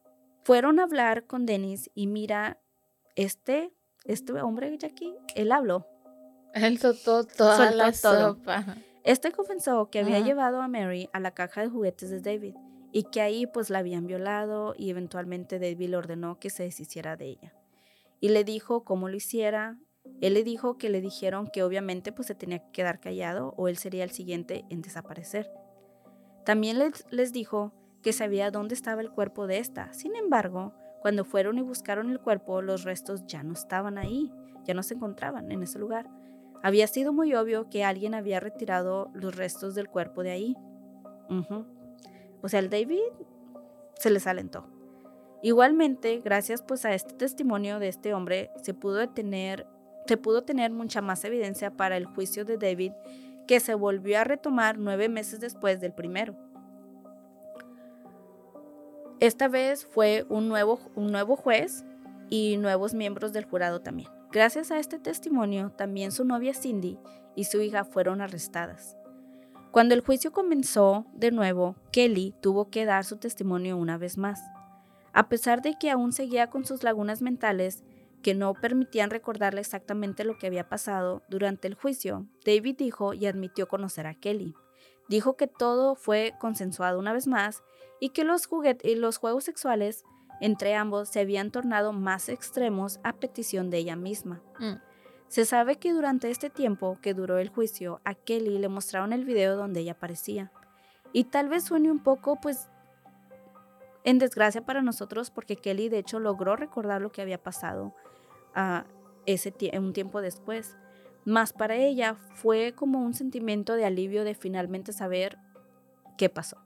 [0.45, 2.61] Fueron a hablar con Dennis y mira,
[3.17, 3.73] este,
[4.05, 5.87] este hombre de aquí, él habló
[6.55, 8.77] él soltó toda la sopa.
[9.05, 12.55] Este confesó que había llevado a Mary a la caja de juguetes de David
[12.93, 17.17] y que ahí pues la habían violado y eventualmente David le ordenó que se deshiciera
[17.17, 17.55] de ella.
[18.21, 19.79] Y le dijo cómo lo hiciera.
[20.21, 23.69] Él le dijo que le dijeron que obviamente pues se tenía que quedar callado o
[23.69, 25.51] él sería el siguiente en desaparecer.
[26.45, 27.73] También les, les dijo
[28.03, 29.93] que sabía dónde estaba el cuerpo de esta.
[29.93, 34.31] Sin embargo, cuando fueron y buscaron el cuerpo, los restos ya no estaban ahí,
[34.65, 36.09] ya no se encontraban en ese lugar.
[36.63, 40.57] Había sido muy obvio que alguien había retirado los restos del cuerpo de ahí.
[42.43, 43.01] O sea, el David
[43.95, 44.67] se les alentó.
[45.43, 49.67] Igualmente, gracias pues a este testimonio de este hombre, se pudo tener,
[50.07, 52.93] se pudo tener mucha más evidencia para el juicio de David
[53.47, 56.37] que se volvió a retomar nueve meses después del primero.
[59.19, 61.85] Esta vez fue un nuevo, un nuevo juez
[62.29, 64.09] y nuevos miembros del jurado también.
[64.33, 66.99] Gracias a este testimonio, también su novia Cindy
[67.37, 68.97] y su hija fueron arrestadas.
[69.73, 74.43] Cuando el juicio comenzó de nuevo, Kelly tuvo que dar su testimonio una vez más.
[75.15, 77.83] A pesar de que aún seguía con sus lagunas mentales
[78.23, 83.25] que no permitían recordarle exactamente lo que había pasado durante el juicio, David dijo y
[83.25, 84.55] admitió conocer a Kelly.
[85.09, 87.63] Dijo que todo fue consensuado una vez más
[87.99, 88.51] y que los,
[88.83, 90.05] y los juegos sexuales
[90.43, 94.43] entre ambos se habían tornado más extremos a petición de ella misma.
[94.59, 94.75] Mm.
[95.33, 99.25] Se sabe que durante este tiempo que duró el juicio, a Kelly le mostraron el
[99.25, 100.53] video donde ella aparecía.
[101.15, 102.69] Y tal vez suene un poco, pues,
[104.05, 107.95] en desgracia para nosotros, porque Kelly de hecho logró recordar lo que había pasado
[108.55, 108.85] a
[109.25, 110.77] ese un tiempo después.
[111.25, 115.39] Más para ella fue como un sentimiento de alivio de finalmente saber
[116.19, 116.59] qué pasó.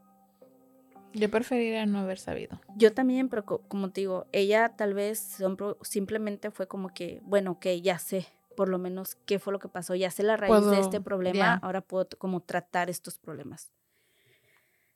[1.12, 2.60] Yo preferiría no haber sabido.
[2.74, 5.38] Yo también, pero como te digo, ella tal vez
[5.82, 8.26] simplemente fue como que, bueno, que ya sé
[8.57, 11.61] por lo menos qué fue lo que pasó, ya sé la raíz de este problema,
[11.62, 13.70] ahora puedo como tratar estos problemas.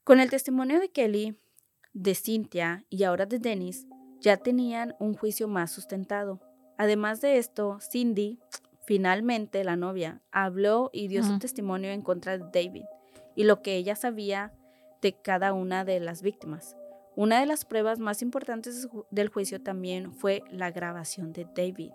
[0.03, 1.37] Con el testimonio de Kelly,
[1.93, 3.87] de Cynthia y ahora de Dennis,
[4.21, 6.41] ya tenían un juicio más sustentado.
[6.77, 8.41] Además de esto, Cindy,
[8.85, 12.85] finalmente la novia, habló y dio su testimonio en contra de David
[13.37, 14.53] y lo que ella sabía
[15.01, 16.77] de cada una de las víctimas.
[17.17, 21.93] Una de las pruebas más importantes del juicio también fue la grabación de David,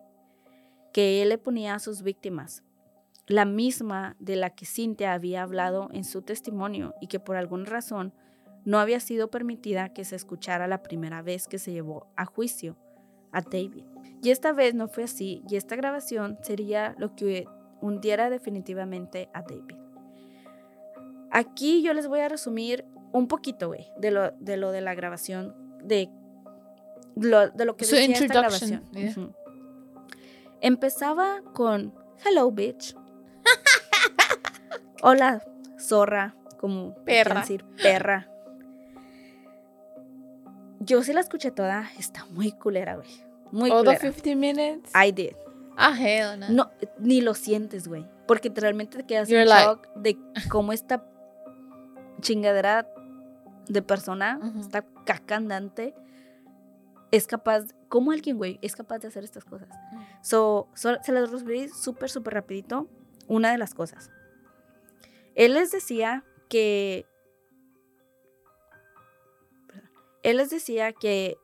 [0.96, 2.64] que él le ponía a sus víctimas,
[3.28, 7.66] la misma de la que Cynthia había hablado en su testimonio y que por alguna
[7.66, 8.14] razón
[8.64, 12.78] no había sido permitida que se escuchara la primera vez que se llevó a juicio
[13.34, 13.84] a David.
[14.24, 17.46] Y esta vez no fue así, y esta grabación sería lo que
[17.82, 19.76] hundiera definitivamente a David.
[21.30, 24.96] Aquí yo les voy a resumir un poquito, güey, de lo, de lo de la
[24.96, 26.10] grabación, de
[27.18, 28.82] lo, de lo que decía esta grabación.
[30.70, 31.94] Empezaba con
[32.26, 32.96] Hello, bitch.
[35.04, 35.44] Hola,
[35.80, 37.42] zorra, como perra.
[37.42, 38.28] decir perra.
[40.80, 43.08] Yo sí la escuché toda, está muy culera, güey.
[43.52, 44.00] Muy All culera.
[44.00, 44.92] the 50 minutes.
[44.96, 45.36] I did.
[45.78, 46.50] Ah, hell no.
[46.50, 48.08] No, ni lo sientes, güey.
[48.28, 50.18] Porque realmente te quedas You're en like- shock de
[50.50, 51.06] cómo esta
[52.22, 52.88] chingadera
[53.68, 54.62] de persona, Ujú.
[54.62, 55.94] esta caca andante,
[57.16, 59.70] es capaz, ¿cómo alguien, güey, es capaz de hacer estas cosas?
[60.22, 62.88] So, so- se las resumí súper, súper rapidito.
[63.28, 64.12] Una de las cosas.
[65.34, 67.06] Él les decía que...
[69.68, 69.90] perdón.
[70.24, 71.38] Él les decía que,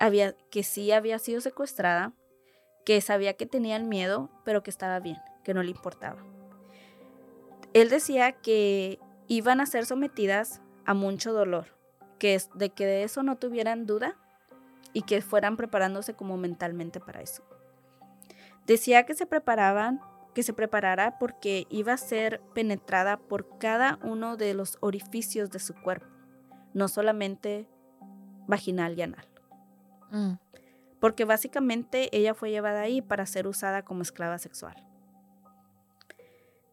[0.00, 2.12] había, que sí había sido secuestrada,
[2.84, 6.24] que sabía que tenían miedo, pero que estaba bien, que no le importaba.
[7.72, 8.98] Él decía que
[9.28, 11.66] iban a ser sometidas a mucho dolor,
[12.18, 14.16] que de que de eso no tuvieran duda
[14.92, 17.42] y que fueran preparándose como mentalmente para eso.
[18.66, 20.00] Decía que se preparaban,
[20.34, 25.58] que se preparara porque iba a ser penetrada por cada uno de los orificios de
[25.58, 26.06] su cuerpo,
[26.74, 27.68] no solamente
[28.46, 29.30] vaginal y anal
[30.12, 30.32] Mm.
[30.98, 34.74] porque básicamente ella fue llevada ahí para ser usada como esclava sexual.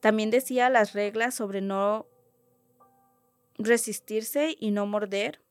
[0.01, 2.07] También decía las reglas sobre no
[3.57, 5.41] resistirse y no morder,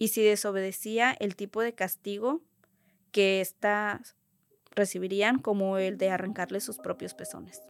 [0.00, 2.40] y si desobedecía el tipo de castigo
[3.12, 4.16] que éstas
[4.70, 7.60] recibirían, como el de arrancarle sus propios pezones.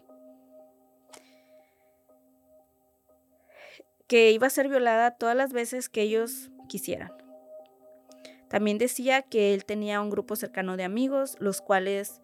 [4.06, 7.10] Que iba a ser violada todas las veces que ellos quisieran.
[8.48, 12.20] También decía que él tenía un grupo cercano de amigos, los cuales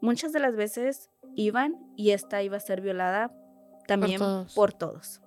[0.00, 3.30] muchas de las veces iban y esta iba a ser violada
[3.86, 4.54] también todos.
[4.54, 5.20] por todos.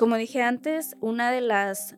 [0.00, 1.94] Como dije antes, una de las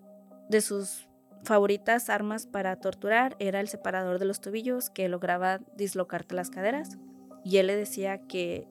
[0.49, 1.09] de sus
[1.45, 6.99] favoritas armas para torturar era el separador de los tobillos que lograba dislocarte las caderas
[7.45, 8.67] y él le decía que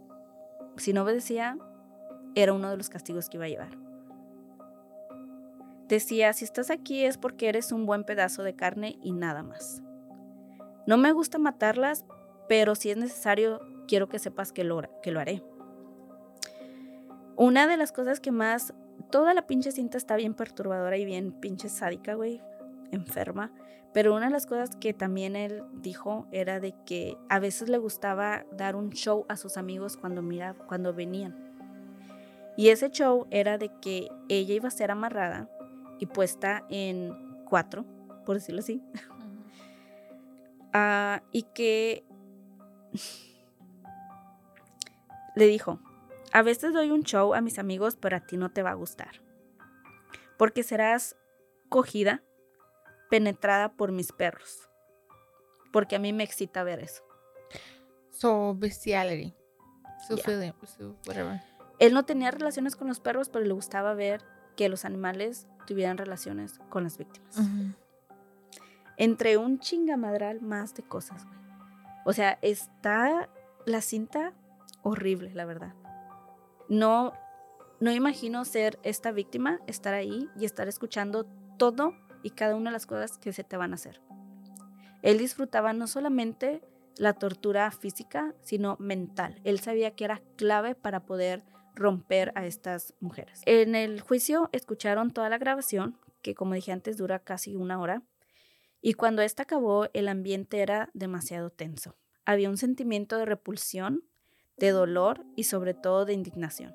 [0.75, 1.57] si no obedecía
[2.35, 3.77] era uno de los castigos que iba a llevar.
[5.87, 9.81] Decía, si estás aquí es porque eres un buen pedazo de carne y nada más.
[10.85, 12.03] No me gusta matarlas,
[12.49, 15.41] pero si es necesario, quiero que sepas que lo, que lo haré.
[17.37, 18.73] Una de las cosas que más...
[19.11, 22.41] Toda la pinche cinta está bien perturbadora y bien pinche sádica, güey.
[22.91, 23.51] Enferma.
[23.93, 27.77] Pero una de las cosas que también él dijo era de que a veces le
[27.77, 31.35] gustaba dar un show a sus amigos cuando, mira, cuando venían.
[32.55, 35.49] Y ese show era de que ella iba a ser amarrada
[35.99, 37.13] y puesta en
[37.49, 37.85] cuatro,
[38.25, 38.81] por decirlo así.
[40.73, 42.05] Ah, y que
[45.35, 45.81] le dijo,
[46.33, 48.75] a veces doy un show a mis amigos, pero a ti no te va a
[48.75, 49.21] gustar.
[50.37, 51.15] Porque serás
[51.69, 52.23] cogida,
[53.09, 54.69] penetrada por mis perros.
[55.71, 57.03] Porque a mí me excita ver eso.
[58.11, 59.33] So, bestiality.
[60.07, 60.25] So, Yeah.
[60.25, 61.41] feeling, so whatever.
[61.79, 64.23] Él no tenía relaciones con los perros, pero le gustaba ver
[64.55, 67.37] que los animales tuvieran relaciones con las víctimas.
[68.97, 71.37] Entre un chingamadral más de cosas, güey.
[72.05, 73.29] O sea, está
[73.65, 74.33] la cinta
[74.83, 75.73] horrible, la verdad.
[76.71, 77.11] No,
[77.81, 81.25] no imagino ser esta víctima, estar ahí y estar escuchando
[81.57, 81.93] todo
[82.23, 83.99] y cada una de las cosas que se te van a hacer.
[85.01, 86.61] Él disfrutaba no solamente
[86.95, 89.41] la tortura física, sino mental.
[89.43, 91.43] Él sabía que era clave para poder
[91.75, 93.41] romper a estas mujeres.
[93.45, 98.01] En el juicio escucharon toda la grabación, que como dije antes dura casi una hora,
[98.79, 101.97] y cuando esta acabó el ambiente era demasiado tenso.
[102.23, 104.05] Había un sentimiento de repulsión,
[104.61, 106.73] de dolor y sobre todo de indignación.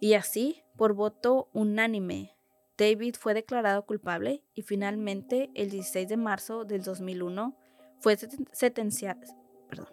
[0.00, 2.36] Y así, por voto unánime,
[2.76, 7.56] David fue declarado culpable y finalmente el 16 de marzo del 2001
[8.00, 8.18] fue
[8.50, 9.20] sentenciado,
[9.68, 9.86] perdón,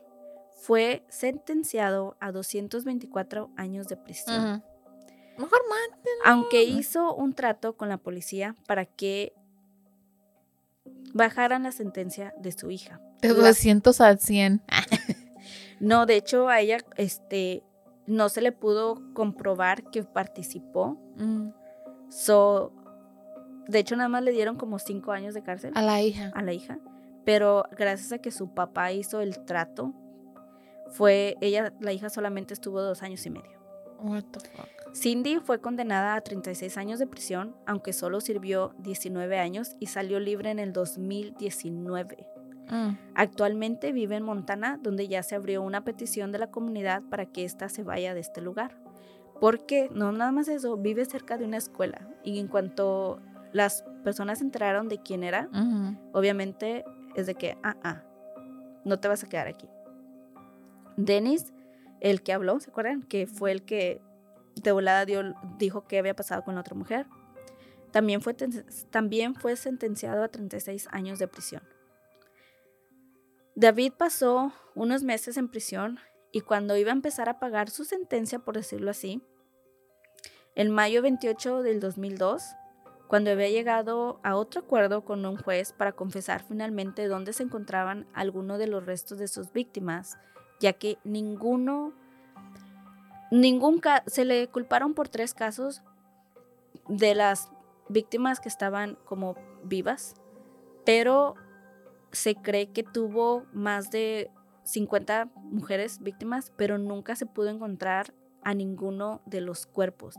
[0.63, 4.63] fue sentenciado a 224 años de prisión.
[5.37, 5.61] Mejor
[6.25, 9.33] Aunque hizo un trato con la policía para que
[11.13, 12.99] bajaran la sentencia de su hija.
[13.21, 14.63] De 200 a 100.
[15.79, 17.63] No, de hecho a ella este
[18.05, 20.97] no se le pudo comprobar que participó.
[21.17, 21.49] Mm.
[22.09, 22.73] So,
[23.67, 25.73] de hecho nada más le dieron como cinco años de cárcel.
[25.75, 26.31] A la hija.
[26.33, 26.79] A la hija.
[27.23, 29.93] Pero gracias a que su papá hizo el trato,
[30.89, 33.59] fue, ella, la hija solamente estuvo dos años y medio.
[33.99, 34.95] What the fuck?
[34.95, 40.19] Cindy fue condenada a 36 años de prisión, aunque solo sirvió 19 años y salió
[40.19, 42.25] libre en el 2019.
[42.69, 42.97] Mm.
[43.15, 47.43] Actualmente vive en Montana, donde ya se abrió una petición de la comunidad para que
[47.43, 48.77] ésta se vaya de este lugar.
[49.39, 53.21] Porque no nada más eso, vive cerca de una escuela y en cuanto
[53.53, 55.49] las personas se enteraron de quién era,
[56.11, 58.03] obviamente es de que, ah, ah,
[58.83, 59.67] no te vas a quedar aquí.
[60.97, 61.53] Dennis,
[62.01, 63.01] el que habló, ¿se acuerdan?
[63.01, 64.01] Que fue el que
[64.55, 67.07] de volada dio, dijo que había pasado con la otra mujer.
[67.91, 68.35] También fue,
[68.89, 71.63] también fue sentenciado a 36 años de prisión.
[73.59, 75.99] David pasó unos meses en prisión
[76.31, 79.21] y cuando iba a empezar a pagar su sentencia, por decirlo así,
[80.55, 82.41] en mayo 28 del 2002,
[83.09, 88.07] cuando había llegado a otro acuerdo con un juez para confesar finalmente dónde se encontraban
[88.13, 90.17] algunos de los restos de sus víctimas,
[90.61, 91.91] ya que ninguno,
[93.29, 95.81] ningún se le culparon por tres casos
[96.87, 97.51] de las
[97.89, 99.35] víctimas que estaban como
[99.65, 100.15] vivas,
[100.85, 101.35] pero
[102.11, 104.31] se cree que tuvo más de
[104.63, 110.15] 50 mujeres víctimas, pero nunca se pudo encontrar a ninguno de los cuerpos.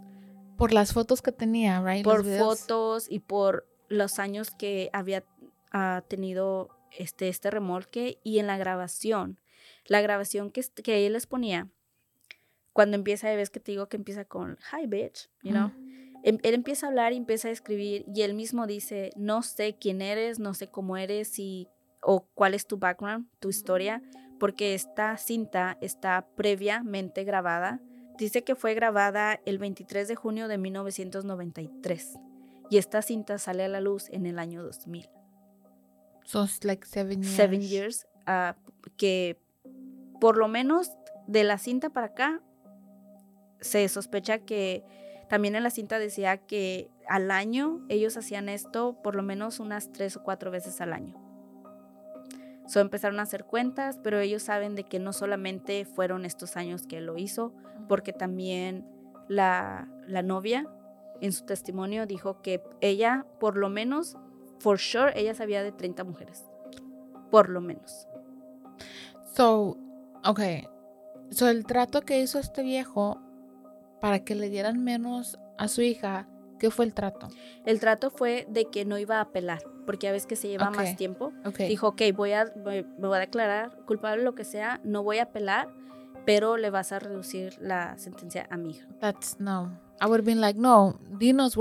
[0.57, 2.05] Por las fotos que tenía, right?
[2.05, 5.25] Por fotos y por los años que había
[5.73, 9.41] ah, tenido este, este remolque y en la grabación.
[9.87, 11.69] La grabación que, que él les ponía,
[12.73, 15.71] cuando empieza, ves que te digo que empieza con, hi bitch, you know.
[16.23, 19.77] Em, él empieza a hablar y empieza a escribir y él mismo dice, no sé
[19.81, 21.69] quién eres, no sé cómo eres y,
[22.03, 24.03] o cuál es tu background, tu historia,
[24.39, 27.81] porque esta cinta está previamente grabada
[28.21, 32.19] Dice que fue grabada el 23 de junio de 1993
[32.69, 35.09] y esta cinta sale a la luz en el año 2000.
[36.27, 37.35] So it's like seven years.
[37.35, 38.07] Seven years.
[38.27, 38.57] Ah,
[38.99, 39.39] que
[40.21, 40.93] por lo menos
[41.29, 42.43] de la cinta para acá
[43.61, 44.85] se sospecha que
[45.31, 49.93] también en la cinta decía que al año ellos hacían esto por lo menos unas
[49.93, 51.30] tres o cuatro veces al año.
[52.71, 56.87] So empezaron a hacer cuentas, pero ellos saben de que no solamente fueron estos años
[56.87, 57.53] que lo hizo,
[57.89, 58.87] porque también
[59.27, 60.69] la, la novia
[61.21, 64.17] en su testimonio dijo que ella, por lo menos,
[64.61, 66.49] for sure, ella sabía de 30 mujeres.
[67.33, 68.07] Por lo menos.
[69.35, 69.77] So,
[70.25, 70.41] ok.
[71.31, 73.21] So, el trato que hizo este viejo
[74.01, 76.29] para que le dieran menos a su hija,
[76.61, 77.29] ¿qué fue el trato?
[77.67, 79.61] El trato fue de que no iba a apelar
[79.91, 81.33] porque a veces que se lleva más tiempo.
[81.59, 85.25] Dijo, ok, voy a, me voy a declarar culpable, lo que sea, no voy a
[85.25, 85.69] apelar,
[86.25, 88.87] pero le vas a reducir la sentencia a mi hija.
[89.01, 89.77] That's no.
[90.01, 91.59] I would have been like, no, dinos,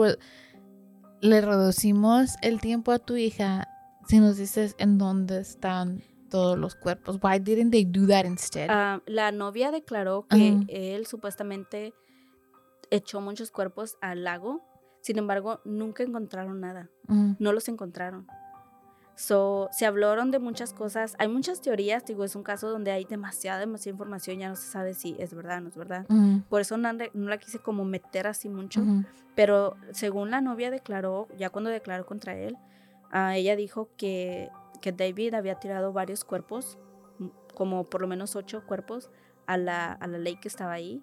[1.21, 3.67] le reducimos el tiempo a tu hija
[4.07, 7.17] si nos dices en dónde están todos los cuerpos.
[7.23, 8.67] Why didn't they do that instead?
[8.69, 11.95] Ah, la novia declaró que él supuestamente
[12.91, 14.68] echó muchos cuerpos al lago
[15.01, 16.89] sin embargo, nunca encontraron nada.
[17.39, 18.27] No los encontraron.
[19.15, 21.15] So, se hablaron de muchas cosas.
[21.19, 24.67] Hay muchas teorías, digo, es un caso donde hay demasiada, demasiada información, ya no se
[24.67, 26.05] sabe si es verdad o no es verdad.
[26.47, 28.81] Por eso no, la quise como meter así mucho.
[29.35, 32.57] Pero según la novia declaró, ya cuando declaró contra él,
[33.13, 34.49] uh, ella dijo que,
[34.81, 36.77] que David había tirado varios cuerpos,
[37.55, 39.09] como por lo menos ocho cuerpos,
[39.47, 41.01] a la, a la ley que estaba ahí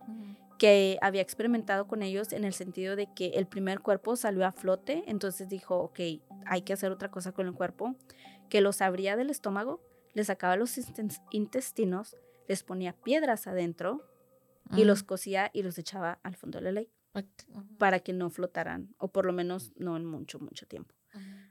[0.58, 4.52] que había experimentado con ellos en el sentido de que el primer cuerpo salió a
[4.52, 6.00] flote, entonces dijo, ok,
[6.46, 7.94] hay que hacer otra cosa con el cuerpo,
[8.48, 9.82] que los abría del estómago,
[10.14, 10.78] les sacaba los
[11.30, 12.16] intestinos,
[12.48, 14.02] les ponía piedras adentro
[14.72, 14.86] y Mm.
[14.86, 16.90] los cosía y los echaba al fondo de la ley
[17.78, 20.94] para que no flotaran o por lo menos no en mucho, mucho tiempo.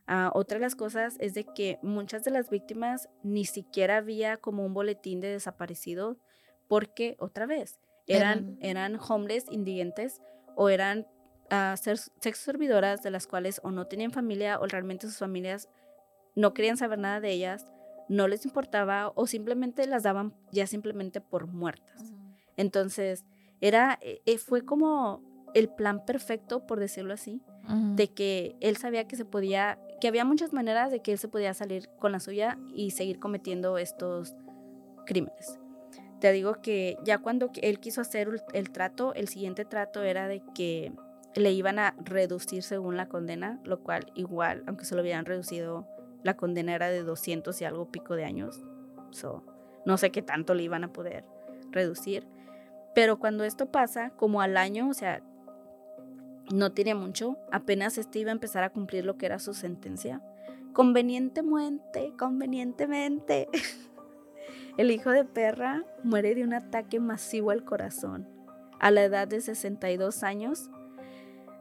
[0.08, 4.38] Ah, otra de las cosas es de que muchas de las víctimas ni siquiera había
[4.38, 6.18] como un boletín de desaparecido
[6.68, 10.22] porque otra vez eran, eran homeless, indigentes
[10.56, 11.08] o eran
[11.50, 15.70] ah, ser- sexo servidoras de las cuales o no tenían familia o realmente sus familias
[16.36, 17.66] no querían saber nada de ellas,
[18.10, 22.14] no les importaba o simplemente las daban ya simplemente por muertas.
[22.58, 23.26] Entonces,
[23.62, 25.22] era, eh, eh, fue como
[25.54, 27.42] el plan perfecto, por decirlo así,
[27.96, 31.28] de que él sabía que se podía, que había muchas maneras de que él se
[31.30, 34.36] podía salir con la suya y seguir cometiendo estos
[35.06, 35.58] crímenes.
[36.26, 40.42] Te digo que ya cuando él quiso hacer el trato, el siguiente trato era de
[40.56, 40.92] que
[41.36, 45.88] le iban a reducir según la condena, lo cual igual, aunque se lo hubieran reducido,
[46.24, 48.64] la condena era de 200 y algo pico de años.
[49.12, 49.44] So,
[49.86, 51.26] no sé qué tanto le iban a poder
[51.70, 52.26] reducir.
[52.96, 55.22] Pero cuando esto pasa, como al año, o sea,
[56.52, 60.24] no tiene mucho, apenas este iba a empezar a cumplir lo que era su sentencia.
[60.74, 63.48] Convenientemente, convenientemente,
[64.78, 68.28] el hijo de perra muere de un ataque masivo al corazón
[68.80, 70.70] a la edad de 62 años,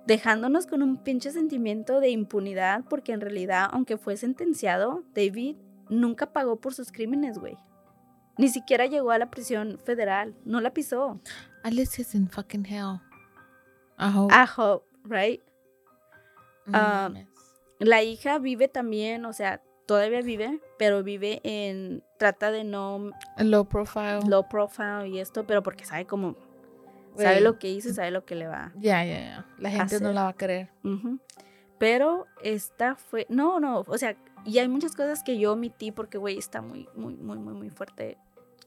[0.07, 5.57] dejándonos con un pinche sentimiento de impunidad porque en realidad, aunque fue sentenciado, David
[5.89, 7.57] nunca pagó por sus crímenes, güey.
[8.37, 11.21] Ni siquiera llegó a la prisión federal, no la pisó.
[11.65, 13.01] Least he's in fucking hell.
[13.99, 14.35] I hope.
[14.35, 15.41] I hope, right?
[16.67, 17.29] Mames.
[17.79, 23.67] La hija vive también, o sea, todavía vive, pero vive en, trata de no Low
[23.67, 24.21] profile.
[24.27, 26.37] low profile y esto, pero porque sabe cómo,
[27.17, 28.73] sabe lo que hizo, sabe lo que le va.
[28.77, 29.47] Ya, ya, ya.
[29.59, 30.71] La gente no la va a querer.
[30.83, 31.19] Ujú.
[31.79, 36.19] Pero esta fue, no, no, o sea, y hay muchas cosas que yo omití porque,
[36.19, 38.19] güey, está muy, muy, muy, muy, muy fuerte.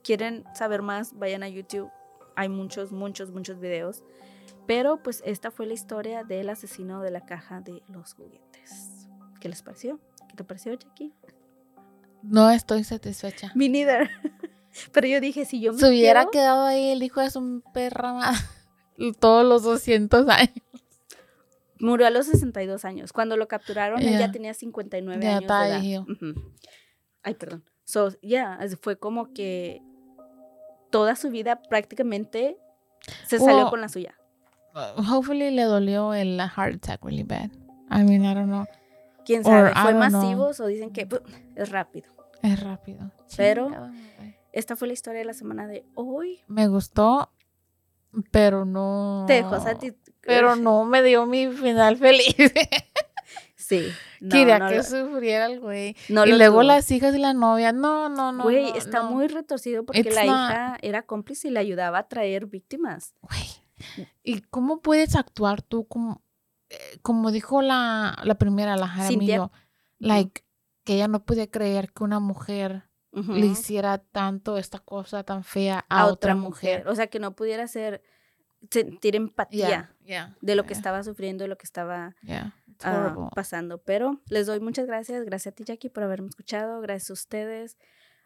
[0.02, 1.90] Quieren saber más, vayan a YouTube.
[2.36, 4.02] Hay muchos, muchos, muchos videos.
[4.66, 9.08] Pero pues esta fue la historia del asesino de la caja de los juguetes.
[9.40, 9.98] ¿Qué les pareció?
[10.28, 11.12] ¿Qué te pareció, Jackie?
[12.22, 13.52] No estoy satisfecha.
[13.54, 14.10] Me neither.
[14.92, 17.62] Pero yo dije, si yo me Se hubiera quedo- quedado ahí el hijo de su
[17.72, 18.18] perra
[19.20, 20.52] todos los 200 años.
[21.80, 23.12] Murió a los 62 años.
[23.12, 26.34] Cuando lo capturaron, él ya tenía 59 Ya años de edad.
[27.22, 27.64] Ay, perdón.
[27.84, 29.80] So, ya, as- fue como que
[30.90, 32.56] toda su vida prácticamente
[33.26, 34.14] se salió Well, con la suya.
[35.08, 37.50] Hopefully le dolió el heart attack really bad.
[37.90, 38.66] I mean, I don't know.
[39.28, 39.70] ¿Quién sabe?
[39.74, 40.20] ¿Fue don't know.
[40.22, 41.18] masivo o dicen que ¡pum!
[41.54, 42.10] es rápido?
[42.42, 43.12] Es rápido.
[43.36, 43.92] Pero- Chingada.
[44.52, 46.40] Esta fue la historia de la semana de hoy.
[46.48, 47.30] Me gustó,
[48.32, 49.24] pero no.
[49.26, 49.58] Te dejó
[50.22, 52.34] Pero no me dio mi final feliz.
[53.56, 53.86] Sí.
[54.20, 55.94] No, Quería no que lo- sufriera el güey.
[56.08, 56.62] no y luego tuvo.
[56.62, 57.70] las hijas y la novia.
[57.72, 58.44] No, no, no.
[58.44, 62.08] Güey, está muy retorcido porque It's la not- hija era cómplice y le ayudaba a
[62.08, 63.14] traer víctimas.
[63.20, 64.06] Güey.
[64.22, 66.22] ¿Y cómo puedes actuar tú como,
[66.70, 68.88] eh, como dijo la, la primera, la.
[68.88, 69.50] Jaramillo?
[69.98, 70.44] Like,
[70.84, 75.84] que ella no podía creer que una mujer le hiciera tanto esta cosa tan fea
[75.88, 76.86] a, a, otra mujer.
[76.86, 78.02] O sea, que no pudiera ser
[78.70, 82.14] sentir empatía Yeah, yeah, de lo que estaba sufriendo, de lo que estaba
[82.82, 83.82] ah, pasando.
[83.82, 85.24] Pero les doy muchas gracias.
[85.24, 86.80] Gracias a ti, Jackie, por haberme escuchado.
[86.80, 87.78] Gracias a ustedes.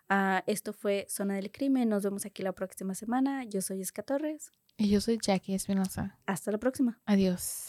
[0.08, 1.88] Ah, esto fue Zona del Crimen.
[1.88, 3.44] Nos vemos aquí la próxima semana.
[3.44, 4.52] Yo soy Esca Torres.
[4.76, 6.18] Y yo soy Jackie Espinosa.
[6.26, 7.00] Hasta la próxima.
[7.06, 7.68] Adiós.